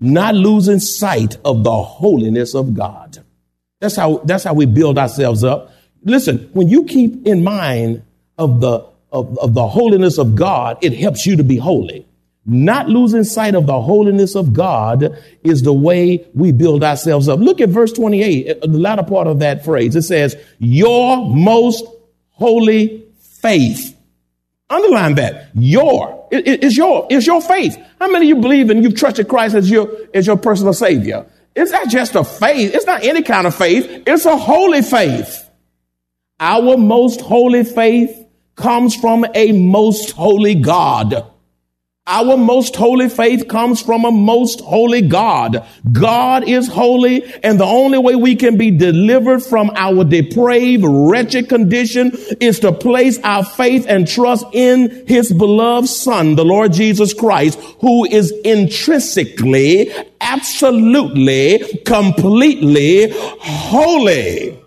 not 0.00 0.34
losing 0.34 0.80
sight 0.80 1.36
of 1.44 1.64
the 1.64 1.82
holiness 1.82 2.54
of 2.54 2.74
God. 2.74 3.24
That's 3.80 3.96
how, 3.96 4.18
that's 4.18 4.44
how 4.44 4.54
we 4.54 4.66
build 4.66 4.98
ourselves 4.98 5.44
up. 5.44 5.72
Listen, 6.04 6.50
when 6.52 6.68
you 6.68 6.84
keep 6.84 7.26
in 7.26 7.42
mind 7.44 8.02
of 8.38 8.60
the, 8.60 8.86
of, 9.12 9.38
of 9.38 9.54
the 9.54 9.66
holiness 9.66 10.18
of 10.18 10.34
God, 10.34 10.78
it 10.82 10.92
helps 10.94 11.26
you 11.26 11.36
to 11.36 11.44
be 11.44 11.56
holy. 11.56 12.06
Not 12.46 12.88
losing 12.88 13.24
sight 13.24 13.54
of 13.54 13.66
the 13.66 13.80
holiness 13.80 14.34
of 14.36 14.52
God 14.52 15.16
is 15.42 15.62
the 15.62 15.72
way 15.72 16.26
we 16.34 16.52
build 16.52 16.84
ourselves 16.84 17.26
up. 17.26 17.40
Look 17.40 17.60
at 17.60 17.70
verse 17.70 17.92
28, 17.92 18.50
uh, 18.50 18.66
the 18.66 18.78
latter 18.78 19.02
part 19.02 19.26
of 19.26 19.38
that 19.38 19.64
phrase. 19.64 19.96
It 19.96 20.02
says, 20.02 20.36
your 20.58 21.24
most 21.24 21.86
holy 22.30 23.04
faith. 23.18 23.93
Underline 24.74 25.14
that. 25.14 25.50
Your. 25.54 26.26
It, 26.30 26.64
it's 26.64 26.76
your, 26.76 27.06
it's 27.10 27.26
your 27.26 27.40
faith. 27.40 27.78
How 28.00 28.08
many 28.08 28.30
of 28.30 28.36
you 28.36 28.42
believe 28.42 28.70
and 28.70 28.82
you've 28.82 28.96
trusted 28.96 29.28
Christ 29.28 29.54
as 29.54 29.70
your, 29.70 29.88
as 30.12 30.26
your 30.26 30.36
personal 30.36 30.72
savior? 30.72 31.26
It's 31.54 31.70
not 31.70 31.88
just 31.88 32.16
a 32.16 32.24
faith. 32.24 32.74
It's 32.74 32.86
not 32.86 33.04
any 33.04 33.22
kind 33.22 33.46
of 33.46 33.54
faith. 33.54 34.02
It's 34.06 34.26
a 34.26 34.36
holy 34.36 34.82
faith. 34.82 35.48
Our 36.40 36.76
most 36.76 37.20
holy 37.20 37.62
faith 37.62 38.26
comes 38.56 38.96
from 38.96 39.24
a 39.34 39.52
most 39.52 40.10
holy 40.10 40.56
God. 40.56 41.24
Our 42.06 42.36
most 42.36 42.76
holy 42.76 43.08
faith 43.08 43.48
comes 43.48 43.80
from 43.80 44.04
a 44.04 44.10
most 44.10 44.60
holy 44.60 45.00
God. 45.00 45.66
God 45.90 46.46
is 46.46 46.68
holy, 46.68 47.24
and 47.42 47.58
the 47.58 47.64
only 47.64 47.96
way 47.96 48.14
we 48.14 48.36
can 48.36 48.58
be 48.58 48.70
delivered 48.70 49.42
from 49.42 49.70
our 49.74 50.04
depraved, 50.04 50.84
wretched 50.86 51.48
condition 51.48 52.12
is 52.42 52.60
to 52.60 52.72
place 52.72 53.18
our 53.24 53.42
faith 53.42 53.86
and 53.88 54.06
trust 54.06 54.44
in 54.52 55.06
His 55.06 55.32
beloved 55.32 55.88
Son, 55.88 56.34
the 56.34 56.44
Lord 56.44 56.74
Jesus 56.74 57.14
Christ, 57.14 57.58
who 57.80 58.04
is 58.04 58.34
intrinsically, 58.44 59.90
absolutely, 60.20 61.58
completely 61.86 63.14
holy. 63.16 64.60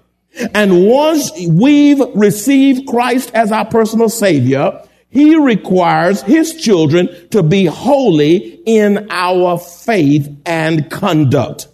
And 0.56 0.88
once 0.88 1.32
we've 1.48 2.01
received 2.15 2.88
Christ 2.88 3.29
as 3.36 3.51
our 3.51 3.65
personal 3.65 4.10
Savior, 4.10 4.82
he 5.09 5.35
requires 5.35 6.21
his 6.21 6.55
children 6.55 7.09
to 7.29 7.43
be 7.43 7.65
holy 7.65 8.61
in 8.65 9.07
our 9.09 9.57
faith 9.57 10.29
and 10.45 10.89
conduct. 10.91 11.67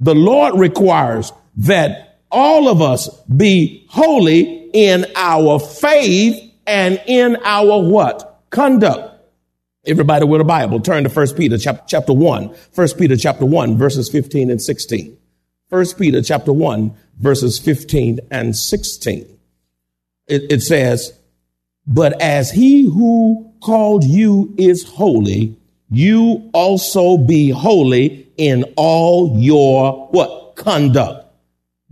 The 0.00 0.14
Lord 0.14 0.58
requires 0.58 1.32
that 1.58 2.20
all 2.30 2.68
of 2.68 2.82
us 2.82 3.08
be 3.22 3.86
holy 3.88 4.70
in 4.72 5.06
our 5.14 5.58
faith 5.58 6.52
and 6.66 7.00
in 7.06 7.36
our 7.44 7.82
what? 7.82 8.42
Conduct. 8.50 9.14
Everybody 9.86 10.24
with 10.24 10.40
a 10.40 10.44
Bible, 10.44 10.80
turn 10.80 11.04
to 11.04 11.10
1 11.10 11.34
Peter 11.34 11.56
chapter 11.58 12.12
1. 12.12 12.54
1 12.74 12.88
Peter 12.98 13.16
chapter 13.16 13.46
1, 13.46 13.78
verses 13.78 14.08
15 14.08 14.50
and 14.50 14.60
16. 14.60 15.16
1 15.68 15.86
Peter 15.96 16.20
chapter 16.20 16.52
1, 16.52 16.92
verses 17.18 17.58
15 17.60 18.18
and 18.30 18.56
16. 18.56 19.38
It, 20.26 20.42
it 20.50 20.62
says, 20.62 21.16
but 21.86 22.20
as 22.20 22.50
he 22.50 22.82
who 22.82 23.52
called 23.60 24.04
you 24.04 24.54
is 24.58 24.84
holy, 24.84 25.56
you 25.90 26.50
also 26.52 27.16
be 27.16 27.50
holy 27.50 28.28
in 28.36 28.64
all 28.76 29.38
your 29.38 30.08
what? 30.08 30.56
Conduct. 30.56 31.26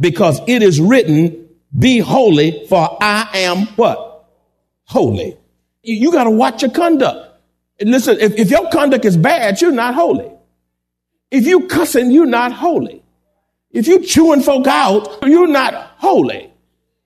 Because 0.01 0.41
it 0.47 0.63
is 0.63 0.81
written, 0.81 1.49
be 1.79 1.99
holy 1.99 2.67
for 2.67 2.99
I 3.01 3.29
am 3.35 3.67
what? 3.77 4.29
Holy. 4.85 5.37
You 5.83 6.11
got 6.11 6.25
to 6.25 6.31
watch 6.31 6.63
your 6.63 6.71
conduct. 6.71 7.41
Listen, 7.81 8.19
if, 8.21 8.39
if 8.39 8.51
your 8.51 8.71
conduct 8.71 9.05
is 9.05 9.17
bad, 9.17 9.61
you're 9.61 9.73
not 9.73 9.95
holy. 9.95 10.31
If 11.31 11.47
you 11.47 11.67
cussing, 11.67 12.11
you're 12.11 12.27
not 12.27 12.53
holy. 12.53 13.03
If 13.71 13.89
you 13.89 14.05
chewing 14.05 14.41
folk 14.41 14.67
out, 14.67 15.19
you're 15.25 15.49
not 15.49 15.75
holy. 15.99 16.54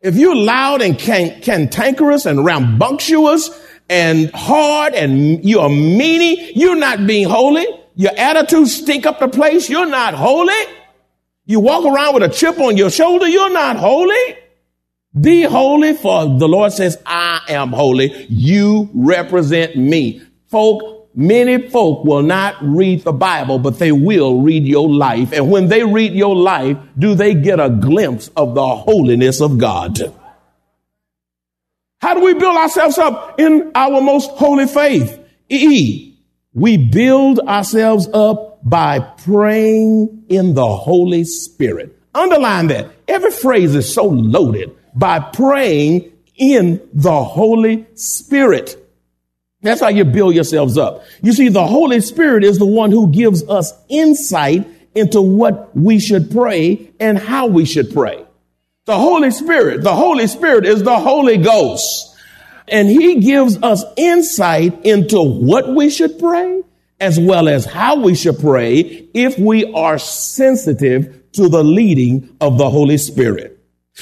If 0.00 0.16
you're 0.16 0.36
loud 0.36 0.80
and 0.80 0.98
can- 0.98 1.40
cantankerous 1.40 2.24
and 2.24 2.44
rambunctious 2.44 3.50
and 3.88 4.30
hard 4.32 4.94
and 4.94 5.44
you're 5.44 5.66
a 5.66 5.68
meanie, 5.68 6.52
you're 6.54 6.76
not 6.76 7.06
being 7.06 7.28
holy. 7.28 7.66
Your 7.96 8.12
attitude 8.16 8.68
stink 8.68 9.06
up 9.06 9.18
the 9.18 9.28
place. 9.28 9.68
You're 9.68 9.86
not 9.86 10.14
holy. 10.14 10.54
You 11.46 11.60
walk 11.60 11.84
around 11.84 12.14
with 12.14 12.22
a 12.22 12.28
chip 12.28 12.60
on 12.60 12.76
your 12.76 12.90
shoulder. 12.90 13.26
You're 13.26 13.52
not 13.52 13.76
holy. 13.76 14.36
Be 15.18 15.42
holy 15.42 15.94
for 15.94 16.38
the 16.38 16.46
Lord 16.46 16.72
says, 16.72 16.96
I 17.04 17.40
am 17.48 17.70
holy. 17.70 18.26
You 18.28 18.90
represent 18.94 19.74
me. 19.74 20.22
Folk, 20.46 20.97
Many 21.20 21.68
folk 21.68 22.04
will 22.04 22.22
not 22.22 22.54
read 22.62 23.02
the 23.02 23.10
Bible, 23.12 23.58
but 23.58 23.80
they 23.80 23.90
will 23.90 24.40
read 24.40 24.64
your 24.64 24.88
life. 24.88 25.32
And 25.32 25.50
when 25.50 25.66
they 25.66 25.82
read 25.82 26.12
your 26.12 26.36
life, 26.36 26.76
do 26.96 27.16
they 27.16 27.34
get 27.34 27.58
a 27.58 27.68
glimpse 27.68 28.30
of 28.36 28.54
the 28.54 28.64
holiness 28.64 29.40
of 29.40 29.58
God? 29.58 29.98
How 32.00 32.14
do 32.14 32.20
we 32.20 32.34
build 32.34 32.56
ourselves 32.56 32.98
up 32.98 33.40
in 33.40 33.72
our 33.74 34.00
most 34.00 34.30
holy 34.30 34.66
faith? 34.68 35.18
E. 35.48 36.14
We 36.54 36.76
build 36.76 37.40
ourselves 37.40 38.08
up 38.14 38.60
by 38.62 39.00
praying 39.00 40.26
in 40.28 40.54
the 40.54 40.68
Holy 40.68 41.24
Spirit. 41.24 41.98
Underline 42.14 42.68
that. 42.68 42.92
Every 43.08 43.32
phrase 43.32 43.74
is 43.74 43.92
so 43.92 44.04
loaded 44.04 44.70
by 44.94 45.18
praying 45.18 46.12
in 46.36 46.80
the 46.92 47.24
Holy 47.24 47.88
Spirit. 47.96 48.87
That's 49.60 49.80
how 49.80 49.88
you 49.88 50.04
build 50.04 50.34
yourselves 50.34 50.78
up. 50.78 51.04
You 51.22 51.32
see, 51.32 51.48
the 51.48 51.66
Holy 51.66 52.00
Spirit 52.00 52.44
is 52.44 52.58
the 52.58 52.66
one 52.66 52.92
who 52.92 53.10
gives 53.10 53.42
us 53.48 53.72
insight 53.88 54.66
into 54.94 55.20
what 55.20 55.76
we 55.76 55.98
should 55.98 56.30
pray 56.30 56.90
and 57.00 57.18
how 57.18 57.46
we 57.46 57.64
should 57.64 57.92
pray. 57.92 58.24
The 58.84 58.96
Holy 58.96 59.30
Spirit, 59.30 59.82
the 59.82 59.94
Holy 59.94 60.26
Spirit 60.26 60.64
is 60.64 60.82
the 60.82 60.98
Holy 60.98 61.36
Ghost. 61.36 62.16
And 62.68 62.88
he 62.88 63.20
gives 63.20 63.56
us 63.62 63.84
insight 63.96 64.84
into 64.84 65.22
what 65.22 65.68
we 65.74 65.90
should 65.90 66.18
pray 66.18 66.62
as 67.00 67.18
well 67.18 67.48
as 67.48 67.64
how 67.64 67.96
we 68.00 68.14
should 68.14 68.38
pray 68.38 69.08
if 69.14 69.38
we 69.38 69.72
are 69.72 69.98
sensitive 69.98 71.32
to 71.32 71.48
the 71.48 71.62
leading 71.62 72.36
of 72.40 72.58
the 72.58 72.68
Holy 72.68 72.98
Spirit. 72.98 73.58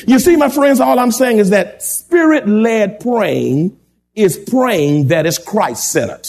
You 0.06 0.18
see, 0.18 0.36
my 0.36 0.48
friends, 0.48 0.80
all 0.80 0.98
I'm 0.98 1.10
saying 1.10 1.38
is 1.38 1.50
that 1.50 1.82
spirit 1.82 2.48
led 2.48 3.00
praying 3.00 3.78
is 4.16 4.38
praying 4.38 5.08
that 5.08 5.26
is 5.26 5.38
Christ 5.38 5.92
centered. 5.92 6.26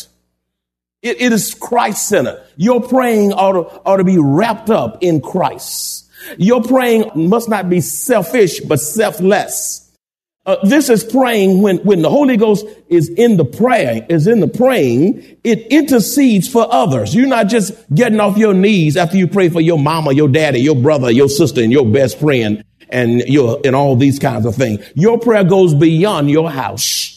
It, 1.02 1.22
it 1.22 1.32
is 1.32 1.54
Christ 1.54 2.08
centered. 2.08 2.44
Your 2.58 2.82
praying 2.82 3.32
ought 3.32 3.54
to, 3.54 3.82
ought 3.86 3.98
to 3.98 4.04
be 4.04 4.18
wrapped 4.20 4.70
up 4.70 4.98
in 5.02 5.22
Christ. 5.22 6.10
Your 6.38 6.62
praying 6.62 7.12
must 7.16 7.48
not 7.48 7.70
be 7.70 7.80
selfish, 7.80 8.60
but 8.60 8.80
selfless. 8.80 9.84
Uh, 10.46 10.58
this 10.64 10.90
is 10.90 11.04
praying 11.04 11.62
when, 11.62 11.78
when 11.80 12.02
the 12.02 12.10
Holy 12.10 12.38
Ghost 12.38 12.66
is 12.88 13.10
in 13.10 13.38
the 13.38 13.46
prayer, 13.46 14.06
is 14.10 14.28
in 14.28 14.40
the 14.40 14.48
praying, 14.48 15.38
it 15.44 15.68
intercedes 15.68 16.48
for 16.48 16.66
others. 16.74 17.14
You're 17.14 17.28
not 17.28 17.48
just 17.48 17.74
getting 17.94 18.20
off 18.20 18.38
your 18.38 18.54
knees 18.54 18.98
after 18.98 19.18
you 19.18 19.28
pray 19.28 19.50
for 19.50 19.62
your 19.62 19.78
mama, 19.78 20.14
your 20.14 20.30
daddy, 20.30 20.60
your 20.62 20.76
brother, 20.76 21.12
your 21.12 21.28
sister, 21.28 21.62
and 21.62 21.72
your 21.72 21.86
best 21.86 22.18
friend, 22.20 22.64
and 22.90 23.20
your, 23.22 23.60
and 23.66 23.76
all 23.76 23.98
these 23.98 24.20
kinds 24.20 24.46
of 24.46 24.56
things. 24.56 24.86
Your 24.96 25.20
prayer 25.20 25.44
goes 25.44 25.74
beyond 25.74 26.30
your 26.32 26.50
house 26.50 27.17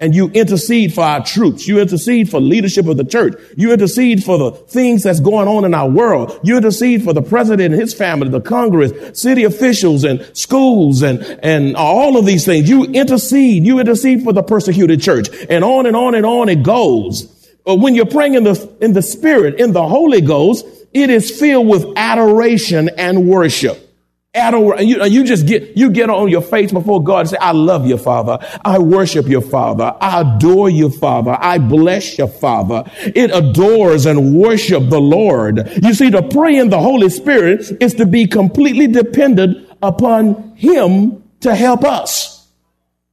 and 0.00 0.14
you 0.14 0.28
intercede 0.30 0.94
for 0.94 1.02
our 1.02 1.24
troops. 1.24 1.66
You 1.66 1.80
intercede 1.80 2.30
for 2.30 2.40
leadership 2.40 2.86
of 2.86 2.96
the 2.96 3.04
church. 3.04 3.34
You 3.56 3.72
intercede 3.72 4.22
for 4.22 4.38
the 4.38 4.52
things 4.52 5.02
that's 5.02 5.18
going 5.18 5.48
on 5.48 5.64
in 5.64 5.74
our 5.74 5.88
world. 5.88 6.38
You 6.44 6.56
intercede 6.56 7.02
for 7.02 7.12
the 7.12 7.22
president 7.22 7.72
and 7.72 7.80
his 7.80 7.94
family, 7.94 8.28
the 8.28 8.40
Congress, 8.40 9.20
city 9.20 9.42
officials 9.42 10.04
and 10.04 10.24
schools 10.36 11.02
and, 11.02 11.20
and 11.42 11.74
all 11.76 12.16
of 12.16 12.26
these 12.26 12.44
things. 12.44 12.68
You 12.68 12.84
intercede. 12.84 13.64
You 13.64 13.80
intercede 13.80 14.22
for 14.22 14.32
the 14.32 14.42
persecuted 14.42 15.00
church 15.00 15.28
and 15.50 15.64
on 15.64 15.86
and 15.86 15.96
on 15.96 16.14
and 16.14 16.24
on 16.24 16.48
it 16.48 16.62
goes. 16.62 17.34
But 17.64 17.80
when 17.80 17.94
you're 17.94 18.06
praying 18.06 18.34
in 18.34 18.44
the, 18.44 18.76
in 18.80 18.92
the 18.92 19.02
spirit, 19.02 19.58
in 19.60 19.72
the 19.72 19.86
Holy 19.86 20.20
Ghost, 20.20 20.64
it 20.94 21.10
is 21.10 21.38
filled 21.38 21.66
with 21.66 21.84
adoration 21.96 22.88
and 22.96 23.28
worship. 23.28 23.87
Adore, 24.34 24.80
you, 24.80 25.02
you 25.04 25.24
just 25.24 25.46
get, 25.46 25.76
you 25.76 25.90
get 25.90 26.10
on 26.10 26.28
your 26.28 26.42
face 26.42 26.70
before 26.70 27.02
God 27.02 27.20
and 27.20 27.28
say, 27.30 27.36
I 27.40 27.52
love 27.52 27.86
your 27.86 27.98
Father. 27.98 28.38
I 28.64 28.78
worship 28.78 29.26
your 29.26 29.40
Father. 29.40 29.96
I 30.00 30.20
adore 30.20 30.68
your 30.68 30.90
Father. 30.90 31.36
I 31.40 31.58
bless 31.58 32.18
your 32.18 32.28
Father. 32.28 32.84
It 32.98 33.30
adores 33.32 34.04
and 34.06 34.34
worship 34.36 34.90
the 34.90 35.00
Lord. 35.00 35.68
You 35.82 35.94
see, 35.94 36.10
to 36.10 36.22
pray 36.22 36.56
in 36.56 36.68
the 36.68 36.78
Holy 36.78 37.08
Spirit 37.08 37.82
is 37.82 37.94
to 37.94 38.06
be 38.06 38.26
completely 38.26 38.86
dependent 38.86 39.66
upon 39.82 40.54
Him 40.56 41.22
to 41.40 41.54
help 41.54 41.84
us. 41.84 42.48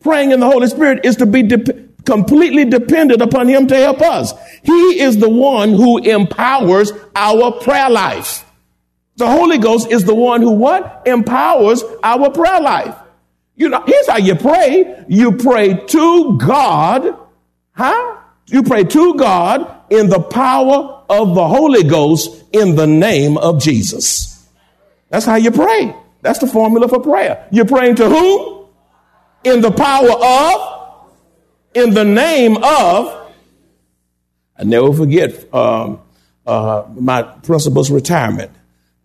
Praying 0.02 0.32
in 0.32 0.42
the 0.42 0.48
Holy 0.48 0.68
Spirit 0.68 1.06
is 1.06 1.16
to 1.16 1.26
be 1.26 1.44
de- 1.44 1.88
completely 2.04 2.66
dependent 2.66 3.22
upon 3.22 3.48
Him 3.48 3.68
to 3.68 3.76
help 3.76 4.02
us. 4.02 4.34
He 4.64 5.00
is 5.00 5.18
the 5.18 5.30
one 5.30 5.70
who 5.70 5.98
empowers 5.98 6.92
our 7.16 7.54
prayer 7.54 7.90
life. 7.90 8.45
The 9.18 9.28
Holy 9.28 9.58
Ghost 9.58 9.90
is 9.92 10.04
the 10.04 10.16
one 10.16 10.42
who 10.42 10.52
what? 10.52 11.04
Empowers 11.06 11.84
our 12.04 12.30
prayer 12.30 12.62
life. 12.62 12.96
You 13.56 13.70
know, 13.70 13.82
here's 13.86 14.08
how 14.08 14.18
you 14.18 14.36
pray. 14.36 15.06
You 15.08 15.34
pray 15.34 15.86
to 15.86 16.38
God, 16.38 17.18
huh? 17.72 18.18
You 18.48 18.64
pray 18.64 18.84
to 18.84 19.16
God 19.16 19.72
in 19.90 20.10
the 20.10 20.20
power 20.20 21.04
of 21.10 21.34
the 21.34 21.48
Holy 21.48 21.84
Ghost 21.84 22.44
in 22.52 22.76
the 22.76 22.86
name 22.86 23.38
of 23.38 23.62
Jesus. 23.62 24.48
That's 25.10 25.26
how 25.26 25.36
you 25.36 25.52
pray. 25.52 25.96
That's 26.22 26.40
the 26.40 26.48
formula 26.48 26.88
for 26.90 27.00
prayer. 27.00 27.48
You're 27.52 27.66
praying 27.66 27.96
to 27.96 28.10
whom? 28.10 28.68
In 29.46 29.62
the 29.62 29.72
power 29.72 30.12
of, 30.12 31.08
in 31.74 31.94
the 31.94 32.04
name 32.04 32.58
of. 32.58 33.32
I 34.58 34.64
never 34.64 34.92
forget 34.92 35.54
um, 35.54 36.02
uh, 36.46 36.86
my 36.94 37.22
principal's 37.22 37.92
retirement 37.92 38.52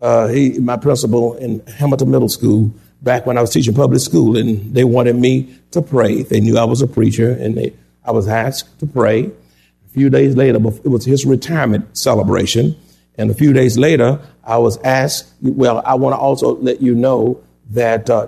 uh, 0.01 0.29
he, 0.29 0.59
my 0.59 0.77
principal 0.77 1.35
in 1.35 1.65
Hamilton 1.67 2.11
Middle 2.11 2.29
School 2.29 2.73
back 3.03 3.27
when 3.27 3.39
I 3.39 3.41
was 3.41 3.51
teaching 3.51 3.75
public 3.75 4.01
school, 4.01 4.37
and 4.37 4.75
they 4.75 4.85
wanted 4.85 5.17
me 5.17 5.55
to 5.71 5.83
pray. 5.83 6.23
They 6.23 6.41
knew 6.41 6.59
I 6.59 6.65
was 6.65 6.83
a 6.83 6.87
preacher, 6.87 7.31
and 7.31 7.57
they, 7.57 7.73
I 8.05 8.13
was 8.13 8.29
asked 8.29 8.79
to 8.81 8.87
pray. 8.87 9.25
A 9.25 9.89
few 9.93 10.11
days 10.11 10.37
later, 10.37 10.57
it 10.57 10.89
was 10.89 11.05
his 11.05 11.25
retirement 11.25 11.97
celebration, 11.97 12.77
and 13.17 13.31
a 13.31 13.35
few 13.35 13.53
days 13.53 13.77
later, 13.77 14.21
I 14.45 14.59
was 14.59 14.79
asked, 14.83 15.27
"Well, 15.43 15.83
I 15.85 15.95
want 15.95 16.15
to 16.15 16.19
also 16.19 16.57
let 16.57 16.81
you 16.81 16.95
know 16.95 17.41
that 17.71 18.09
uh, 18.09 18.27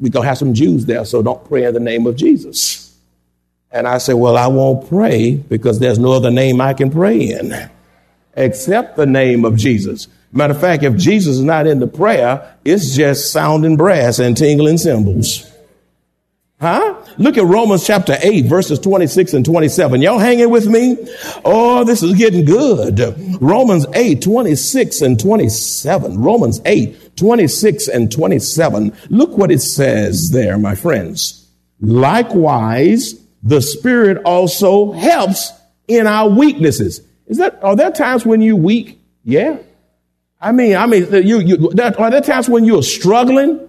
we're 0.00 0.10
gonna 0.10 0.26
have 0.26 0.38
some 0.38 0.54
Jews 0.54 0.86
there, 0.86 1.04
so 1.04 1.22
don't 1.22 1.44
pray 1.44 1.64
in 1.64 1.74
the 1.74 1.80
name 1.80 2.06
of 2.06 2.16
Jesus." 2.16 2.96
And 3.72 3.86
I 3.86 3.98
said, 3.98 4.14
"Well, 4.14 4.36
I 4.36 4.46
won't 4.46 4.88
pray 4.88 5.34
because 5.34 5.78
there's 5.78 5.98
no 5.98 6.12
other 6.12 6.30
name 6.30 6.60
I 6.60 6.74
can 6.74 6.90
pray 6.90 7.18
in 7.18 7.54
except 8.34 8.96
the 8.96 9.06
name 9.06 9.44
of 9.44 9.56
Jesus." 9.56 10.08
Matter 10.32 10.54
of 10.54 10.60
fact, 10.60 10.82
if 10.84 10.96
Jesus 10.96 11.36
is 11.36 11.44
not 11.44 11.66
in 11.66 11.80
the 11.80 11.88
prayer, 11.88 12.56
it's 12.64 12.94
just 12.94 13.32
sounding 13.32 13.76
brass 13.76 14.18
and 14.18 14.36
tingling 14.36 14.78
cymbals. 14.78 15.50
Huh? 16.60 16.94
Look 17.16 17.38
at 17.38 17.44
Romans 17.44 17.86
chapter 17.86 18.16
8, 18.20 18.44
verses 18.44 18.78
26 18.78 19.32
and 19.32 19.44
27. 19.44 20.02
Y'all 20.02 20.18
hanging 20.18 20.50
with 20.50 20.66
me? 20.66 20.96
Oh, 21.42 21.84
this 21.84 22.02
is 22.02 22.14
getting 22.16 22.44
good. 22.44 23.00
Romans 23.40 23.86
8, 23.94 24.20
26 24.20 25.00
and 25.00 25.18
27. 25.18 26.18
Romans 26.18 26.60
8, 26.66 27.16
26 27.16 27.88
and 27.88 28.12
27. 28.12 28.92
Look 29.08 29.36
what 29.38 29.50
it 29.50 29.60
says 29.60 30.30
there, 30.30 30.58
my 30.58 30.74
friends. 30.74 31.48
Likewise, 31.80 33.14
the 33.42 33.62
Spirit 33.62 34.22
also 34.24 34.92
helps 34.92 35.52
in 35.88 36.06
our 36.06 36.28
weaknesses. 36.28 37.00
Is 37.26 37.38
that, 37.38 37.58
are 37.64 37.74
there 37.74 37.90
times 37.90 38.26
when 38.26 38.42
you 38.42 38.54
weak? 38.54 39.00
Yeah. 39.24 39.58
I 40.40 40.52
mean, 40.52 40.76
I 40.76 40.86
mean, 40.86 41.12
you, 41.12 41.40
you, 41.40 41.70
there, 41.72 41.98
are 42.00 42.10
there 42.10 42.20
times 42.20 42.48
when 42.48 42.64
you're 42.64 42.82
struggling? 42.82 43.68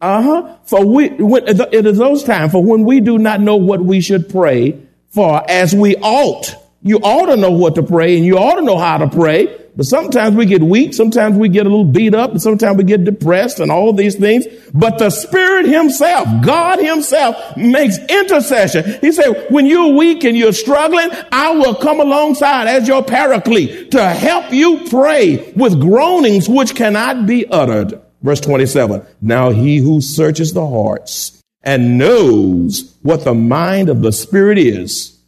Uh 0.00 0.22
huh. 0.22 0.56
For 0.64 0.84
we, 0.84 1.08
when, 1.08 1.46
it 1.46 1.86
is 1.86 1.98
those 1.98 2.24
times 2.24 2.52
for 2.52 2.62
when 2.62 2.84
we 2.84 3.00
do 3.00 3.18
not 3.18 3.40
know 3.40 3.56
what 3.56 3.84
we 3.84 4.00
should 4.00 4.28
pray 4.28 4.78
for 5.08 5.48
as 5.50 5.74
we 5.74 5.96
ought. 5.96 6.56
You 6.82 6.98
ought 6.98 7.26
to 7.26 7.36
know 7.36 7.52
what 7.52 7.76
to 7.76 7.82
pray 7.82 8.16
and 8.16 8.26
you 8.26 8.38
ought 8.38 8.56
to 8.56 8.62
know 8.62 8.78
how 8.78 8.98
to 8.98 9.08
pray. 9.08 9.56
But 9.74 9.86
sometimes 9.86 10.36
we 10.36 10.44
get 10.44 10.62
weak. 10.62 10.92
Sometimes 10.92 11.36
we 11.36 11.48
get 11.48 11.66
a 11.66 11.68
little 11.70 11.84
beat 11.84 12.14
up 12.14 12.30
and 12.32 12.42
sometimes 12.42 12.76
we 12.76 12.84
get 12.84 13.04
depressed 13.04 13.58
and 13.58 13.72
all 13.72 13.92
these 13.92 14.16
things. 14.16 14.46
But 14.74 14.98
the 14.98 15.08
Spirit 15.08 15.66
Himself, 15.66 16.28
God 16.44 16.78
Himself 16.78 17.56
makes 17.56 17.96
intercession. 17.98 18.98
He 19.00 19.12
said, 19.12 19.46
when 19.50 19.66
you're 19.66 19.94
weak 19.94 20.24
and 20.24 20.36
you're 20.36 20.52
struggling, 20.52 21.08
I 21.30 21.52
will 21.52 21.74
come 21.74 22.00
alongside 22.00 22.68
as 22.68 22.86
your 22.86 23.02
paraclete 23.02 23.92
to 23.92 24.04
help 24.04 24.52
you 24.52 24.86
pray 24.90 25.52
with 25.56 25.80
groanings 25.80 26.48
which 26.48 26.74
cannot 26.74 27.26
be 27.26 27.46
uttered. 27.46 27.98
Verse 28.20 28.40
27. 28.40 29.06
Now 29.22 29.50
he 29.50 29.78
who 29.78 30.02
searches 30.02 30.52
the 30.52 30.66
hearts 30.66 31.42
and 31.62 31.96
knows 31.96 32.94
what 33.02 33.24
the 33.24 33.34
mind 33.34 33.88
of 33.88 34.02
the 34.02 34.12
Spirit 34.12 34.58
is, 34.58 35.18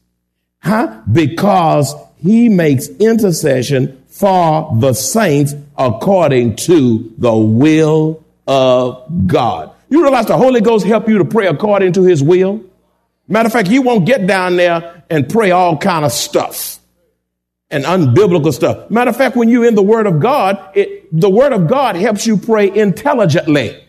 huh? 0.62 1.00
Because 1.11 1.94
he 2.18 2.48
makes 2.48 2.88
intercession 2.88 4.04
for 4.14 4.70
the 4.79 4.92
saints 4.92 5.55
according 5.77 6.55
to 6.55 7.12
the 7.18 7.37
will 7.37 8.24
of 8.46 9.27
God. 9.27 9.72
You 9.88 10.03
realize 10.03 10.27
the 10.27 10.37
Holy 10.37 10.61
Ghost 10.61 10.87
help 10.87 11.09
you 11.09 11.18
to 11.18 11.24
pray 11.24 11.48
according 11.48 11.94
to 11.94 12.05
his 12.05 12.22
will? 12.22 12.64
Matter 13.27 13.48
of 13.48 13.53
fact, 13.53 13.68
you 13.68 13.83
won't 13.83 14.07
get 14.07 14.24
down 14.24 14.57
there 14.57 15.03
and 15.11 15.29
pray 15.29 15.50
all 15.50 15.77
kind 15.77 16.05
of 16.05 16.12
stuff 16.12 16.79
and 17.70 17.85
unbiblical 17.85 18.53
stuff. 18.53 18.88
Matter 18.88 19.11
of 19.11 19.16
fact, 19.16 19.35
when 19.35 19.48
you're 19.48 19.64
in 19.64 19.74
the 19.74 19.83
Word 19.83 20.07
of 20.07 20.20
God, 20.20 20.64
it, 20.74 21.09
the 21.11 21.29
Word 21.29 21.53
of 21.53 21.66
God 21.66 21.96
helps 21.96 22.24
you 22.24 22.37
pray 22.37 22.72
intelligently. 22.72 23.85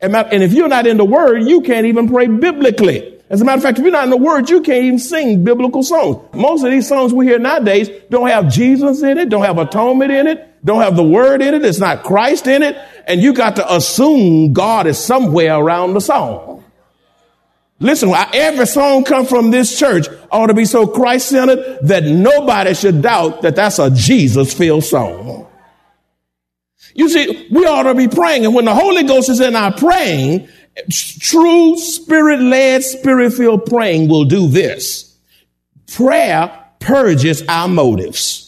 And, 0.00 0.16
and 0.16 0.42
if 0.42 0.54
you're 0.54 0.68
not 0.68 0.86
in 0.86 0.96
the 0.96 1.04
Word, 1.04 1.40
you 1.40 1.60
can't 1.60 1.84
even 1.84 2.08
pray 2.08 2.28
biblically. 2.28 3.13
As 3.30 3.40
a 3.40 3.44
matter 3.44 3.56
of 3.56 3.62
fact, 3.62 3.78
if 3.78 3.84
you're 3.84 3.92
not 3.92 4.04
in 4.04 4.10
the 4.10 4.16
Word, 4.16 4.50
you 4.50 4.60
can't 4.60 4.84
even 4.84 4.98
sing 4.98 5.44
biblical 5.44 5.82
songs. 5.82 6.18
Most 6.34 6.62
of 6.62 6.70
these 6.70 6.86
songs 6.86 7.12
we 7.12 7.26
hear 7.26 7.38
nowadays 7.38 7.88
don't 8.10 8.28
have 8.28 8.52
Jesus 8.52 9.02
in 9.02 9.16
it, 9.18 9.30
don't 9.30 9.44
have 9.44 9.58
atonement 9.58 10.12
in 10.12 10.26
it, 10.26 10.64
don't 10.64 10.82
have 10.82 10.94
the 10.94 11.02
Word 11.02 11.40
in 11.40 11.54
it, 11.54 11.64
it's 11.64 11.78
not 11.78 12.02
Christ 12.04 12.46
in 12.46 12.62
it, 12.62 12.76
and 13.06 13.22
you 13.22 13.32
got 13.32 13.56
to 13.56 13.74
assume 13.74 14.52
God 14.52 14.86
is 14.86 14.98
somewhere 14.98 15.56
around 15.56 15.94
the 15.94 16.00
song. 16.00 16.64
Listen, 17.80 18.12
every 18.32 18.66
song 18.66 19.04
come 19.04 19.26
from 19.26 19.50
this 19.50 19.78
church 19.78 20.06
ought 20.30 20.46
to 20.46 20.54
be 20.54 20.64
so 20.64 20.86
Christ-centered 20.86 21.78
that 21.82 22.04
nobody 22.04 22.72
should 22.74 23.02
doubt 23.02 23.42
that 23.42 23.56
that's 23.56 23.78
a 23.78 23.90
Jesus-filled 23.90 24.84
song. 24.84 25.48
You 26.94 27.08
see, 27.08 27.48
we 27.50 27.66
ought 27.66 27.82
to 27.82 27.94
be 27.94 28.06
praying, 28.06 28.44
and 28.44 28.54
when 28.54 28.66
the 28.66 28.74
Holy 28.74 29.02
Ghost 29.02 29.28
is 29.28 29.40
in 29.40 29.56
our 29.56 29.72
praying, 29.72 30.48
True 30.90 31.76
spirit 31.76 32.40
led, 32.40 32.82
spirit 32.82 33.32
filled 33.32 33.66
praying 33.66 34.08
will 34.08 34.24
do 34.24 34.48
this. 34.48 35.16
Prayer 35.92 36.50
purges 36.80 37.42
our 37.48 37.68
motives. 37.68 38.44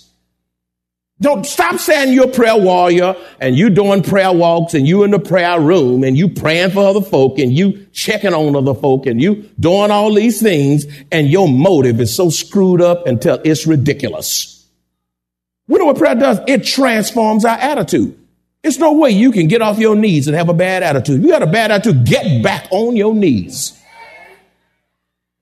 Don't 1.18 1.46
stop 1.46 1.78
saying 1.78 2.12
you're 2.12 2.26
a 2.26 2.28
prayer 2.28 2.58
warrior 2.58 3.16
and 3.40 3.56
you 3.56 3.70
doing 3.70 4.02
prayer 4.02 4.32
walks 4.32 4.74
and 4.74 4.86
you 4.86 5.02
in 5.02 5.12
the 5.12 5.18
prayer 5.18 5.58
room 5.58 6.04
and 6.04 6.16
you 6.16 6.28
praying 6.28 6.72
for 6.72 6.86
other 6.86 7.00
folk 7.00 7.38
and 7.38 7.56
you 7.56 7.86
checking 7.92 8.34
on 8.34 8.54
other 8.54 8.74
folk 8.74 9.06
and 9.06 9.22
you 9.22 9.48
doing 9.58 9.90
all 9.90 10.12
these 10.12 10.42
things 10.42 10.84
and 11.10 11.28
your 11.28 11.48
motive 11.48 12.02
is 12.02 12.14
so 12.14 12.28
screwed 12.28 12.82
up 12.82 13.06
until 13.06 13.40
it's 13.44 13.66
ridiculous. 13.66 14.66
We 15.68 15.78
know 15.78 15.86
what 15.86 15.96
prayer 15.96 16.14
does? 16.14 16.38
It 16.46 16.64
transforms 16.64 17.46
our 17.46 17.56
attitude. 17.56 18.18
It's 18.66 18.78
no 18.78 18.94
way 18.94 19.10
you 19.10 19.30
can 19.30 19.46
get 19.46 19.62
off 19.62 19.78
your 19.78 19.94
knees 19.94 20.26
and 20.26 20.36
have 20.36 20.48
a 20.48 20.54
bad 20.54 20.82
attitude. 20.82 21.20
If 21.20 21.24
you 21.24 21.30
got 21.30 21.44
a 21.44 21.46
bad 21.46 21.70
attitude, 21.70 22.04
get 22.04 22.42
back 22.42 22.66
on 22.72 22.96
your 22.96 23.14
knees. 23.14 23.80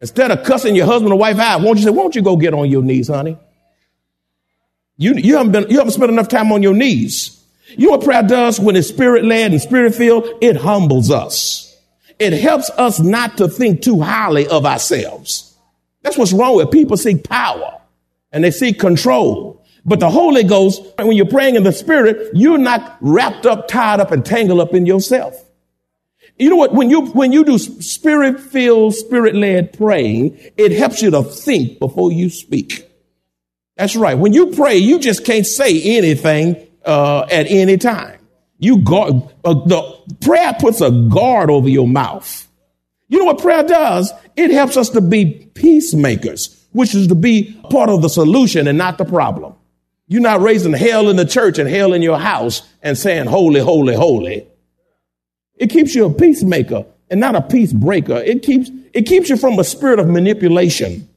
Instead 0.02 0.30
of 0.30 0.44
cussing 0.44 0.76
your 0.76 0.84
husband 0.84 1.10
or 1.10 1.18
wife 1.18 1.38
out, 1.38 1.62
won't 1.62 1.78
you 1.78 1.84
say, 1.86 1.90
won't 1.90 2.14
you 2.14 2.20
go 2.20 2.36
get 2.36 2.52
on 2.52 2.70
your 2.70 2.82
knees, 2.82 3.08
honey? 3.08 3.38
You, 4.98 5.14
you 5.14 5.38
haven't 5.38 5.52
been, 5.52 5.70
you 5.70 5.78
haven't 5.78 5.92
spent 5.92 6.10
enough 6.12 6.28
time 6.28 6.52
on 6.52 6.62
your 6.62 6.74
knees. 6.74 7.42
You 7.78 7.86
know 7.86 7.92
what 7.92 8.04
prayer 8.04 8.22
does 8.22 8.60
when 8.60 8.76
it's 8.76 8.88
spirit 8.88 9.24
led 9.24 9.52
and 9.52 9.60
spirit 9.62 9.94
filled? 9.94 10.28
It 10.42 10.56
humbles 10.56 11.10
us. 11.10 11.74
It 12.18 12.34
helps 12.34 12.68
us 12.76 13.00
not 13.00 13.38
to 13.38 13.48
think 13.48 13.80
too 13.80 14.02
highly 14.02 14.46
of 14.48 14.66
ourselves. 14.66 15.56
That's 16.02 16.18
what's 16.18 16.34
wrong 16.34 16.56
with 16.56 16.70
people 16.70 16.98
seek 16.98 17.24
power 17.24 17.80
and 18.32 18.44
they 18.44 18.50
seek 18.50 18.78
control. 18.78 19.63
But 19.84 20.00
the 20.00 20.10
Holy 20.10 20.44
Ghost, 20.44 20.82
when 20.98 21.12
you're 21.12 21.26
praying 21.26 21.56
in 21.56 21.62
the 21.62 21.72
spirit, 21.72 22.30
you're 22.34 22.58
not 22.58 22.96
wrapped 23.00 23.44
up, 23.44 23.68
tied 23.68 24.00
up 24.00 24.12
and 24.12 24.24
tangled 24.24 24.60
up 24.60 24.72
in 24.72 24.86
yourself. 24.86 25.34
You 26.38 26.50
know 26.50 26.56
what? 26.56 26.72
When 26.72 26.90
you, 26.90 27.06
when 27.08 27.32
you 27.32 27.44
do 27.44 27.58
spirit 27.58 28.40
filled, 28.40 28.94
spirit 28.94 29.34
led 29.34 29.72
praying, 29.76 30.38
it 30.56 30.72
helps 30.72 31.02
you 31.02 31.10
to 31.10 31.22
think 31.22 31.78
before 31.78 32.10
you 32.10 32.30
speak. 32.30 32.90
That's 33.76 33.94
right. 33.94 34.16
When 34.16 34.32
you 34.32 34.48
pray, 34.52 34.78
you 34.78 34.98
just 34.98 35.24
can't 35.24 35.46
say 35.46 35.80
anything 35.82 36.66
uh, 36.84 37.26
at 37.30 37.46
any 37.48 37.76
time. 37.76 38.18
You 38.58 38.78
guard, 38.78 39.22
uh, 39.44 39.54
the 39.54 40.16
prayer 40.22 40.54
puts 40.58 40.80
a 40.80 40.90
guard 40.90 41.50
over 41.50 41.68
your 41.68 41.86
mouth. 41.86 42.48
You 43.08 43.18
know 43.18 43.26
what 43.26 43.38
prayer 43.38 43.62
does? 43.62 44.12
It 44.36 44.50
helps 44.50 44.76
us 44.76 44.88
to 44.90 45.00
be 45.00 45.50
peacemakers, 45.54 46.64
which 46.72 46.94
is 46.94 47.08
to 47.08 47.14
be 47.14 47.52
part 47.70 47.90
of 47.90 48.00
the 48.00 48.08
solution 48.08 48.66
and 48.66 48.78
not 48.78 48.96
the 48.96 49.04
problem. 49.04 49.54
You're 50.06 50.20
not 50.20 50.40
raising 50.40 50.72
hell 50.72 51.08
in 51.08 51.16
the 51.16 51.24
church 51.24 51.58
and 51.58 51.68
hell 51.68 51.92
in 51.92 52.02
your 52.02 52.18
house 52.18 52.62
and 52.82 52.96
saying 52.96 53.26
holy, 53.26 53.60
holy, 53.60 53.94
holy. 53.94 54.46
It 55.56 55.70
keeps 55.70 55.94
you 55.94 56.04
a 56.06 56.12
peacemaker 56.12 56.84
and 57.10 57.20
not 57.20 57.36
a 57.36 57.40
peace 57.40 57.72
breaker. 57.72 58.16
It 58.16 58.42
keeps, 58.42 58.70
it 58.92 59.02
keeps 59.02 59.28
you 59.28 59.36
from 59.36 59.58
a 59.58 59.64
spirit 59.64 59.98
of 59.98 60.08
manipulation. 60.08 61.08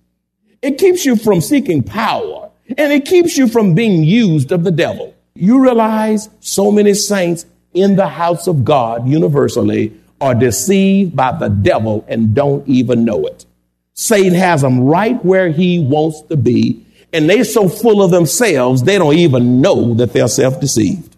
It 0.61 0.77
keeps 0.77 1.05
you 1.05 1.15
from 1.15 1.41
seeking 1.41 1.83
power. 1.83 2.49
And 2.77 2.91
it 2.91 3.05
keeps 3.05 3.37
you 3.37 3.47
from 3.47 3.75
being 3.75 4.03
used 4.03 4.51
of 4.51 4.63
the 4.63 4.71
devil. 4.71 5.15
You 5.35 5.61
realize 5.61 6.29
so 6.39 6.71
many 6.71 6.93
saints 6.93 7.45
in 7.73 7.95
the 7.95 8.07
house 8.07 8.47
of 8.47 8.65
God 8.65 9.07
universally 9.07 9.93
are 10.19 10.33
deceived 10.33 11.15
by 11.15 11.37
the 11.37 11.49
devil 11.49 12.03
and 12.07 12.33
don't 12.33 12.67
even 12.67 13.05
know 13.05 13.25
it. 13.27 13.45
Satan 13.93 14.33
has 14.33 14.61
them 14.61 14.81
right 14.81 15.23
where 15.23 15.49
he 15.49 15.79
wants 15.79 16.21
to 16.23 16.37
be, 16.37 16.85
and 17.13 17.29
they're 17.29 17.43
so 17.43 17.69
full 17.69 18.01
of 18.01 18.11
themselves, 18.11 18.83
they 18.83 18.97
don't 18.97 19.15
even 19.15 19.61
know 19.61 19.93
that 19.95 20.13
they're 20.13 20.27
self 20.27 20.59
deceived. 20.59 21.15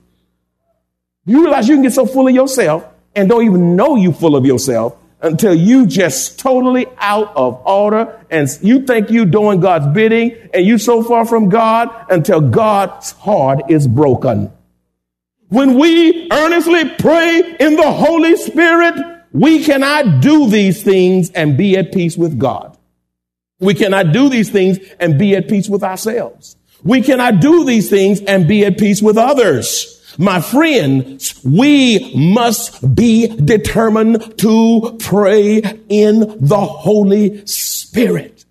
You 1.25 1.43
realize 1.43 1.67
you 1.67 1.75
can 1.75 1.83
get 1.83 1.93
so 1.93 2.05
full 2.05 2.27
of 2.27 2.33
yourself 2.33 2.85
and 3.15 3.29
don't 3.29 3.45
even 3.45 3.75
know 3.75 3.95
you 3.95 4.11
full 4.11 4.35
of 4.35 4.45
yourself 4.45 4.95
until 5.21 5.53
you 5.53 5.85
just 5.85 6.39
totally 6.39 6.87
out 6.97 7.35
of 7.35 7.61
order 7.65 8.23
and 8.29 8.47
you 8.61 8.85
think 8.85 9.09
you're 9.09 9.25
doing 9.25 9.59
God's 9.59 9.87
bidding 9.93 10.35
and 10.53 10.65
you 10.65 10.77
so 10.77 11.03
far 11.03 11.25
from 11.25 11.49
God 11.49 11.89
until 12.09 12.41
God's 12.41 13.11
heart 13.11 13.69
is 13.69 13.87
broken. 13.87 14.51
When 15.49 15.77
we 15.79 16.31
earnestly 16.31 16.89
pray 16.97 17.55
in 17.59 17.75
the 17.75 17.91
Holy 17.91 18.37
Spirit, 18.37 18.95
we 19.31 19.63
cannot 19.63 20.21
do 20.21 20.49
these 20.49 20.83
things 20.83 21.31
and 21.31 21.57
be 21.57 21.77
at 21.77 21.91
peace 21.91 22.17
with 22.17 22.39
God. 22.39 22.77
We 23.59 23.73
cannot 23.73 24.11
do 24.13 24.29
these 24.29 24.49
things 24.49 24.79
and 24.99 25.19
be 25.19 25.35
at 25.35 25.47
peace 25.49 25.67
with 25.69 25.83
ourselves. 25.83 26.55
We 26.83 27.01
cannot 27.01 27.41
do 27.41 27.65
these 27.65 27.89
things 27.89 28.21
and 28.21 28.47
be 28.47 28.65
at 28.65 28.77
peace 28.77 29.01
with 29.01 29.17
others. 29.17 29.95
My 30.17 30.41
friends, 30.41 31.39
we 31.43 32.13
must 32.15 32.95
be 32.95 33.27
determined 33.27 34.37
to 34.39 34.97
pray 34.99 35.61
in 35.87 36.19
the 36.39 36.59
Holy 36.59 37.45
Spirit. 37.45 38.45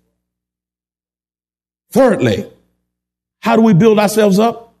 Thirdly, 1.91 2.49
how 3.39 3.55
do 3.55 3.61
we 3.61 3.73
build 3.73 3.99
ourselves 3.99 4.39
up? 4.39 4.75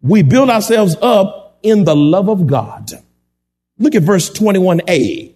We 0.00 0.22
build 0.22 0.50
ourselves 0.50 0.96
up 1.02 1.58
in 1.62 1.84
the 1.84 1.96
love 1.96 2.28
of 2.28 2.46
God. 2.46 2.90
Look 3.78 3.94
at 3.94 4.02
verse 4.02 4.30
21a. 4.30 5.34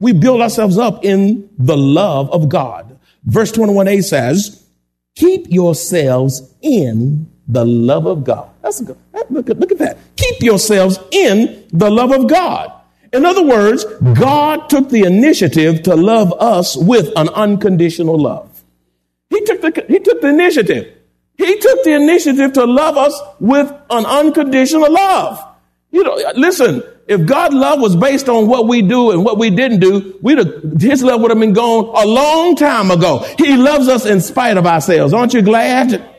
We 0.00 0.12
build 0.12 0.40
ourselves 0.40 0.78
up 0.78 1.04
in 1.04 1.50
the 1.58 1.76
love 1.76 2.30
of 2.30 2.48
God. 2.48 2.93
Verse 3.24 3.52
21a 3.52 4.04
says, 4.04 4.66
keep 5.14 5.46
yourselves 5.48 6.54
in 6.60 7.30
the 7.46 7.64
love 7.64 8.06
of 8.06 8.24
God. 8.24 8.50
That's 8.62 8.80
good. 8.80 8.96
Look 9.30 9.50
at, 9.50 9.58
look 9.58 9.72
at 9.72 9.78
that. 9.78 9.98
Keep 10.16 10.42
yourselves 10.42 10.98
in 11.10 11.66
the 11.72 11.90
love 11.90 12.12
of 12.12 12.28
God. 12.28 12.72
In 13.12 13.24
other 13.24 13.44
words, 13.44 13.84
God 14.18 14.68
took 14.68 14.88
the 14.88 15.02
initiative 15.02 15.82
to 15.84 15.94
love 15.94 16.32
us 16.40 16.76
with 16.76 17.12
an 17.16 17.28
unconditional 17.28 18.18
love. 18.18 18.64
He 19.30 19.40
took 19.44 19.60
the, 19.60 19.84
he 19.88 20.00
took 20.00 20.20
the 20.20 20.28
initiative. 20.28 20.92
He 21.36 21.58
took 21.58 21.84
the 21.84 21.94
initiative 21.94 22.52
to 22.54 22.64
love 22.64 22.96
us 22.96 23.20
with 23.40 23.72
an 23.90 24.06
unconditional 24.06 24.92
love. 24.92 25.44
You 25.90 26.02
know, 26.02 26.20
listen, 26.34 26.82
if 27.06 27.26
God's 27.26 27.54
love 27.54 27.80
was 27.80 27.96
based 27.96 28.28
on 28.28 28.46
what 28.46 28.66
we 28.66 28.80
do 28.80 29.10
and 29.10 29.24
what 29.24 29.38
we 29.38 29.50
didn't 29.50 29.80
do, 29.80 30.18
we'd 30.22 30.38
have, 30.38 30.80
his 30.80 31.02
love 31.02 31.20
would 31.20 31.30
have 31.30 31.40
been 31.40 31.52
gone 31.52 31.84
a 32.02 32.06
long 32.06 32.56
time 32.56 32.90
ago. 32.90 33.18
He 33.36 33.56
loves 33.56 33.88
us 33.88 34.06
in 34.06 34.20
spite 34.20 34.56
of 34.56 34.66
ourselves. 34.66 35.12
Aren't 35.12 35.34
you 35.34 35.42
glad? 35.42 36.10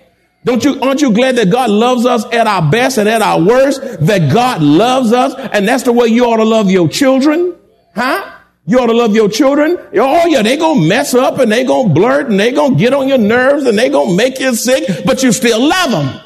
Don't 0.43 0.63
you, 0.63 0.79
aren't 0.81 1.01
you 1.01 1.11
glad 1.11 1.37
that 1.37 1.49
God 1.49 1.71
loves 1.71 2.05
us 2.05 2.23
at 2.25 2.45
our 2.45 2.69
best 2.69 2.99
and 2.99 3.09
at 3.09 3.23
our 3.23 3.41
worst? 3.41 3.81
That 4.01 4.31
God 4.31 4.61
loves 4.61 5.11
us 5.11 5.33
and 5.53 5.67
that's 5.67 5.83
the 5.83 5.91
way 5.91 6.07
you 6.07 6.25
ought 6.25 6.37
to 6.37 6.43
love 6.43 6.69
your 6.69 6.87
children? 6.87 7.55
Huh? 7.95 8.33
You 8.67 8.79
ought 8.79 8.87
to 8.87 8.93
love 8.93 9.15
your 9.15 9.29
children. 9.29 9.77
Oh 9.93 10.27
yeah, 10.27 10.43
they 10.43 10.57
gonna 10.57 10.87
mess 10.87 11.15
up 11.15 11.39
and 11.39 11.51
they 11.51 11.63
gonna 11.63 11.93
blurt 11.93 12.29
and 12.29 12.39
they 12.39 12.51
gonna 12.51 12.75
get 12.75 12.93
on 12.93 13.07
your 13.07 13.17
nerves 13.17 13.65
and 13.65 13.77
they 13.77 13.89
gonna 13.89 14.15
make 14.15 14.39
you 14.39 14.53
sick, 14.53 15.03
but 15.03 15.23
you 15.23 15.31
still 15.31 15.67
love 15.67 15.91
them. 15.91 16.21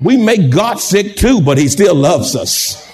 We 0.00 0.16
make 0.16 0.50
God 0.50 0.78
sick 0.78 1.16
too, 1.16 1.40
but 1.40 1.58
he 1.58 1.68
still 1.68 1.94
loves 1.94 2.36
us. 2.36 2.85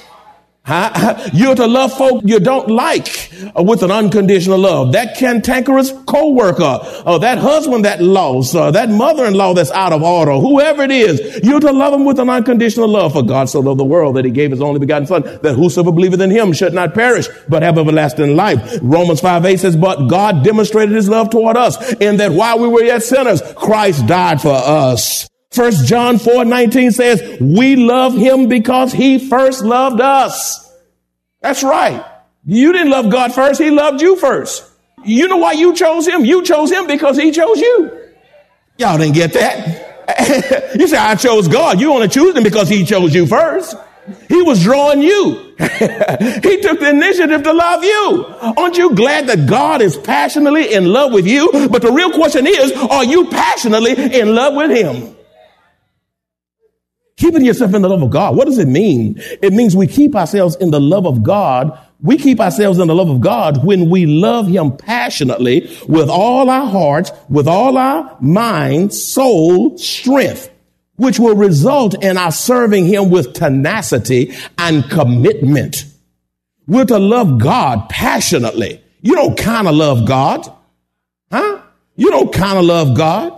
You're 1.34 1.54
to 1.54 1.66
love 1.66 1.92
folk 1.96 2.22
you 2.24 2.40
don't 2.40 2.68
like 2.68 3.30
uh, 3.56 3.62
with 3.62 3.82
an 3.82 3.90
unconditional 3.90 4.58
love. 4.58 4.92
That 4.92 5.16
cantankerous 5.18 5.92
co-worker, 6.06 6.80
uh, 6.82 7.18
that 7.18 7.38
husband 7.38 7.84
that 7.84 8.00
lost, 8.00 8.54
uh, 8.54 8.70
that 8.70 8.88
mother-in-law 8.88 9.54
that's 9.54 9.70
out 9.72 9.92
of 9.92 10.02
order, 10.02 10.32
whoever 10.32 10.82
it 10.82 10.90
is, 10.90 11.40
you're 11.42 11.60
to 11.60 11.72
love 11.72 11.92
them 11.92 12.04
with 12.04 12.18
an 12.18 12.30
unconditional 12.30 12.88
love. 12.88 13.12
For 13.12 13.22
God 13.22 13.50
so 13.50 13.60
loved 13.60 13.80
the 13.80 13.84
world 13.84 14.16
that 14.16 14.24
he 14.24 14.30
gave 14.30 14.50
his 14.50 14.62
only 14.62 14.80
begotten 14.80 15.06
son, 15.06 15.22
that 15.42 15.54
whosoever 15.54 15.92
believeth 15.92 16.20
in 16.20 16.30
him 16.30 16.52
should 16.52 16.72
not 16.72 16.94
perish, 16.94 17.28
but 17.48 17.62
have 17.62 17.76
everlasting 17.76 18.36
life. 18.36 18.78
Romans 18.82 19.20
5 19.20 19.44
8 19.44 19.60
says, 19.60 19.76
but 19.76 20.06
God 20.06 20.42
demonstrated 20.42 20.94
his 20.94 21.08
love 21.08 21.28
toward 21.28 21.56
us 21.56 21.92
in 21.94 22.16
that 22.16 22.32
while 22.32 22.58
we 22.58 22.68
were 22.68 22.82
yet 22.82 23.02
sinners, 23.02 23.42
Christ 23.56 24.06
died 24.06 24.40
for 24.40 24.54
us. 24.54 25.28
First 25.50 25.86
John 25.86 26.18
4 26.18 26.46
19 26.46 26.92
says, 26.92 27.38
we 27.40 27.76
love 27.76 28.14
him 28.14 28.48
because 28.48 28.92
he 28.92 29.18
first 29.18 29.62
loved 29.62 30.00
us. 30.00 30.61
That's 31.42 31.62
right. 31.62 32.04
You 32.46 32.72
didn't 32.72 32.90
love 32.90 33.10
God 33.10 33.34
first. 33.34 33.60
He 33.60 33.70
loved 33.70 34.00
you 34.00 34.16
first. 34.16 34.64
You 35.04 35.28
know 35.28 35.36
why 35.36 35.52
you 35.52 35.74
chose 35.74 36.06
him? 36.06 36.24
You 36.24 36.42
chose 36.42 36.70
him 36.70 36.86
because 36.86 37.16
he 37.16 37.32
chose 37.32 37.60
you. 37.60 37.90
Y'all 38.78 38.98
didn't 38.98 39.14
get 39.14 39.32
that. 39.34 40.74
you 40.78 40.86
say, 40.88 40.96
I 40.96 41.14
chose 41.16 41.48
God. 41.48 41.80
You 41.80 41.92
only 41.92 42.08
choose 42.08 42.34
him 42.36 42.42
because 42.42 42.68
he 42.68 42.84
chose 42.84 43.14
you 43.14 43.26
first. 43.26 43.76
He 44.28 44.42
was 44.42 44.62
drawing 44.62 45.02
you. 45.02 45.54
he 45.58 46.60
took 46.60 46.80
the 46.80 46.88
initiative 46.90 47.42
to 47.44 47.52
love 47.52 47.84
you. 47.84 48.24
Aren't 48.56 48.76
you 48.76 48.94
glad 48.94 49.28
that 49.28 49.48
God 49.48 49.80
is 49.80 49.96
passionately 49.96 50.72
in 50.74 50.86
love 50.92 51.12
with 51.12 51.26
you? 51.26 51.50
But 51.70 51.82
the 51.82 51.92
real 51.92 52.10
question 52.10 52.46
is, 52.46 52.72
are 52.72 53.04
you 53.04 53.26
passionately 53.26 53.92
in 53.92 54.34
love 54.34 54.54
with 54.54 54.70
him? 54.70 55.14
Keeping 57.22 57.44
yourself 57.44 57.72
in 57.72 57.82
the 57.82 57.88
love 57.88 58.02
of 58.02 58.10
God. 58.10 58.34
What 58.34 58.46
does 58.46 58.58
it 58.58 58.66
mean? 58.66 59.14
It 59.40 59.52
means 59.52 59.76
we 59.76 59.86
keep 59.86 60.16
ourselves 60.16 60.56
in 60.56 60.72
the 60.72 60.80
love 60.80 61.06
of 61.06 61.22
God. 61.22 61.78
We 62.00 62.18
keep 62.18 62.40
ourselves 62.40 62.80
in 62.80 62.88
the 62.88 62.96
love 62.96 63.10
of 63.10 63.20
God 63.20 63.64
when 63.64 63.90
we 63.90 64.06
love 64.06 64.48
Him 64.48 64.76
passionately 64.76 65.70
with 65.86 66.08
all 66.10 66.50
our 66.50 66.66
hearts, 66.66 67.12
with 67.28 67.46
all 67.46 67.78
our 67.78 68.16
mind, 68.20 68.92
soul, 68.92 69.78
strength, 69.78 70.50
which 70.96 71.20
will 71.20 71.36
result 71.36 72.02
in 72.02 72.18
our 72.18 72.32
serving 72.32 72.86
Him 72.86 73.08
with 73.08 73.34
tenacity 73.34 74.34
and 74.58 74.90
commitment. 74.90 75.84
We're 76.66 76.86
to 76.86 76.98
love 76.98 77.38
God 77.38 77.88
passionately. 77.88 78.82
You 79.00 79.14
don't 79.14 79.38
kind 79.38 79.68
of 79.68 79.76
love 79.76 80.08
God. 80.08 80.52
Huh? 81.30 81.62
You 81.94 82.10
don't 82.10 82.32
kind 82.32 82.58
of 82.58 82.64
love 82.64 82.96
God. 82.96 83.32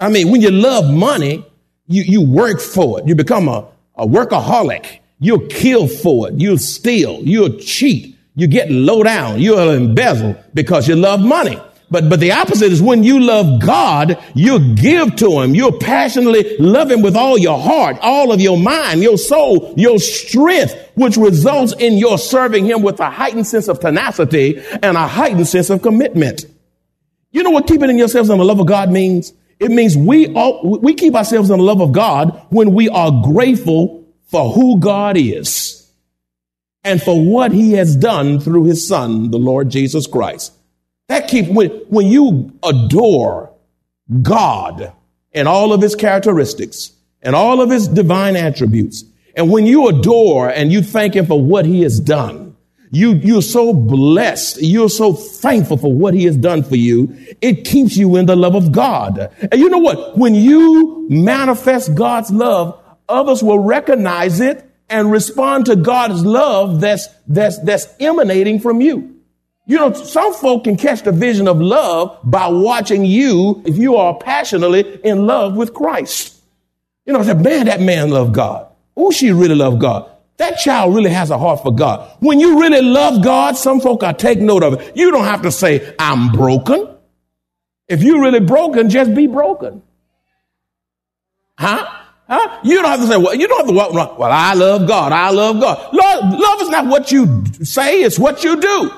I 0.00 0.08
mean, 0.08 0.30
when 0.30 0.40
you 0.40 0.50
love 0.50 0.90
money, 0.90 1.44
you, 1.92 2.02
you 2.02 2.20
work 2.26 2.60
for 2.60 3.00
it. 3.00 3.06
You 3.06 3.14
become 3.14 3.48
a, 3.48 3.66
a 3.96 4.06
workaholic. 4.06 5.00
You'll 5.18 5.46
kill 5.46 5.86
for 5.86 6.28
it. 6.28 6.34
You'll 6.40 6.58
steal. 6.58 7.20
You'll 7.22 7.58
cheat. 7.58 8.18
You 8.34 8.46
get 8.46 8.70
low 8.70 9.02
down. 9.02 9.40
You'll 9.40 9.70
embezzle 9.70 10.36
because 10.54 10.88
you 10.88 10.96
love 10.96 11.20
money. 11.20 11.58
But, 11.92 12.08
but 12.08 12.20
the 12.20 12.32
opposite 12.32 12.72
is 12.72 12.80
when 12.80 13.04
you 13.04 13.20
love 13.20 13.60
God, 13.60 14.18
you 14.34 14.74
give 14.74 15.14
to 15.16 15.42
Him. 15.42 15.54
You'll 15.54 15.78
passionately 15.78 16.56
love 16.56 16.90
Him 16.90 17.02
with 17.02 17.14
all 17.14 17.36
your 17.36 17.58
heart, 17.58 17.98
all 18.00 18.32
of 18.32 18.40
your 18.40 18.56
mind, 18.56 19.02
your 19.02 19.18
soul, 19.18 19.74
your 19.76 19.98
strength, 19.98 20.74
which 20.94 21.18
results 21.18 21.74
in 21.78 21.98
your 21.98 22.16
serving 22.16 22.64
Him 22.64 22.80
with 22.80 22.98
a 22.98 23.10
heightened 23.10 23.46
sense 23.46 23.68
of 23.68 23.78
tenacity 23.78 24.58
and 24.82 24.96
a 24.96 25.06
heightened 25.06 25.46
sense 25.46 25.68
of 25.68 25.82
commitment. 25.82 26.46
You 27.30 27.42
know 27.42 27.50
what 27.50 27.66
keeping 27.66 27.90
in 27.90 27.98
yourselves 27.98 28.30
in 28.30 28.38
the 28.38 28.44
love 28.44 28.60
of 28.60 28.66
God 28.66 28.90
means? 28.90 29.34
It 29.62 29.70
means 29.70 29.96
we 29.96 30.34
all, 30.34 30.80
we 30.80 30.94
keep 30.94 31.14
ourselves 31.14 31.48
in 31.48 31.58
the 31.58 31.62
love 31.62 31.80
of 31.80 31.92
God 31.92 32.46
when 32.50 32.74
we 32.74 32.88
are 32.88 33.22
grateful 33.22 34.04
for 34.24 34.50
who 34.50 34.80
God 34.80 35.16
is 35.16 35.88
and 36.82 37.00
for 37.00 37.24
what 37.24 37.52
He 37.52 37.74
has 37.74 37.94
done 37.94 38.40
through 38.40 38.64
His 38.64 38.88
Son, 38.88 39.30
the 39.30 39.38
Lord 39.38 39.70
Jesus 39.70 40.08
Christ. 40.08 40.52
That 41.08 41.28
keeps, 41.28 41.48
when, 41.48 41.70
when 41.88 42.08
you 42.08 42.58
adore 42.64 43.52
God 44.20 44.92
and 45.32 45.46
all 45.46 45.72
of 45.72 45.80
his 45.80 45.94
characteristics 45.94 46.92
and 47.22 47.36
all 47.36 47.60
of 47.60 47.70
his 47.70 47.86
divine 47.86 48.34
attributes, 48.34 49.04
and 49.36 49.50
when 49.50 49.64
you 49.64 49.88
adore 49.88 50.48
and 50.48 50.72
you 50.72 50.82
thank 50.82 51.14
him 51.14 51.26
for 51.26 51.40
what 51.40 51.66
he 51.66 51.82
has 51.82 52.00
done, 52.00 52.51
you, 52.92 53.14
you're 53.14 53.40
so 53.40 53.72
blessed. 53.72 54.60
You're 54.60 54.90
so 54.90 55.14
thankful 55.14 55.78
for 55.78 55.90
what 55.90 56.12
he 56.12 56.24
has 56.26 56.36
done 56.36 56.62
for 56.62 56.76
you. 56.76 57.16
It 57.40 57.64
keeps 57.64 57.96
you 57.96 58.16
in 58.16 58.26
the 58.26 58.36
love 58.36 58.54
of 58.54 58.70
God. 58.70 59.32
And 59.50 59.58
you 59.58 59.70
know 59.70 59.78
what? 59.78 60.18
When 60.18 60.34
you 60.34 61.06
manifest 61.08 61.94
God's 61.94 62.30
love, 62.30 62.78
others 63.08 63.42
will 63.42 63.58
recognize 63.58 64.40
it 64.40 64.70
and 64.90 65.10
respond 65.10 65.66
to 65.66 65.76
God's 65.76 66.22
love 66.22 66.82
that's, 66.82 67.08
that's, 67.26 67.58
that's 67.60 67.88
emanating 67.98 68.60
from 68.60 68.82
you. 68.82 69.16
You 69.64 69.76
know, 69.76 69.94
some 69.94 70.34
folk 70.34 70.64
can 70.64 70.76
catch 70.76 71.00
the 71.00 71.12
vision 71.12 71.48
of 71.48 71.62
love 71.62 72.18
by 72.24 72.48
watching 72.48 73.06
you 73.06 73.62
if 73.64 73.78
you 73.78 73.96
are 73.96 74.18
passionately 74.18 75.00
in 75.02 75.26
love 75.26 75.56
with 75.56 75.72
Christ. 75.72 76.38
You 77.06 77.14
know, 77.14 77.22
man, 77.22 77.66
that 77.66 77.80
man 77.80 78.10
loved 78.10 78.34
God. 78.34 78.66
Oh, 78.94 79.10
she 79.10 79.32
really 79.32 79.54
loved 79.54 79.80
God. 79.80 80.11
That 80.42 80.58
child 80.58 80.92
really 80.92 81.10
has 81.10 81.30
a 81.30 81.38
heart 81.38 81.62
for 81.62 81.72
God. 81.72 82.16
When 82.18 82.40
you 82.40 82.60
really 82.60 82.82
love 82.82 83.22
God, 83.22 83.56
some 83.56 83.80
folk 83.80 84.02
are 84.02 84.12
take 84.12 84.40
note 84.40 84.64
of 84.64 84.72
it. 84.72 84.96
You 84.96 85.12
don't 85.12 85.22
have 85.22 85.42
to 85.42 85.52
say, 85.52 85.94
I'm 86.00 86.32
broken. 86.32 86.88
If 87.86 88.02
you're 88.02 88.20
really 88.20 88.40
broken, 88.40 88.90
just 88.90 89.14
be 89.14 89.28
broken. 89.28 89.82
Huh? 91.56 91.86
Huh? 92.28 92.58
You 92.64 92.82
don't 92.82 92.86
have 92.86 92.98
to 93.02 93.06
say, 93.06 93.18
well, 93.18 93.36
you 93.36 93.46
don't 93.46 93.58
have 93.58 93.68
to, 93.68 93.72
well, 93.72 94.16
well 94.18 94.32
I 94.32 94.54
love 94.54 94.88
God. 94.88 95.12
I 95.12 95.30
love 95.30 95.60
God. 95.60 95.94
Love, 95.94 96.36
love 96.36 96.60
is 96.62 96.70
not 96.70 96.86
what 96.86 97.12
you 97.12 97.44
say, 97.62 98.02
it's 98.02 98.18
what 98.18 98.42
you 98.42 98.60
do. 98.60 98.90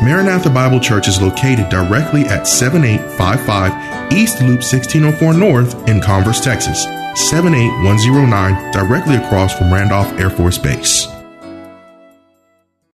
Maranatha 0.04 0.50
Bible 0.50 0.80
Church 0.80 1.06
is 1.08 1.22
located 1.22 1.68
directly 1.68 2.22
at 2.22 2.48
7855 2.48 4.01
East 4.12 4.40
Loop 4.40 4.60
1604 4.60 5.32
North 5.34 5.88
in 5.88 6.00
Converse, 6.00 6.40
Texas, 6.42 6.84
78109, 7.30 8.72
directly 8.72 9.16
across 9.16 9.56
from 9.56 9.72
Randolph 9.72 10.12
Air 10.18 10.30
Force 10.30 10.58
Base. 10.58 11.06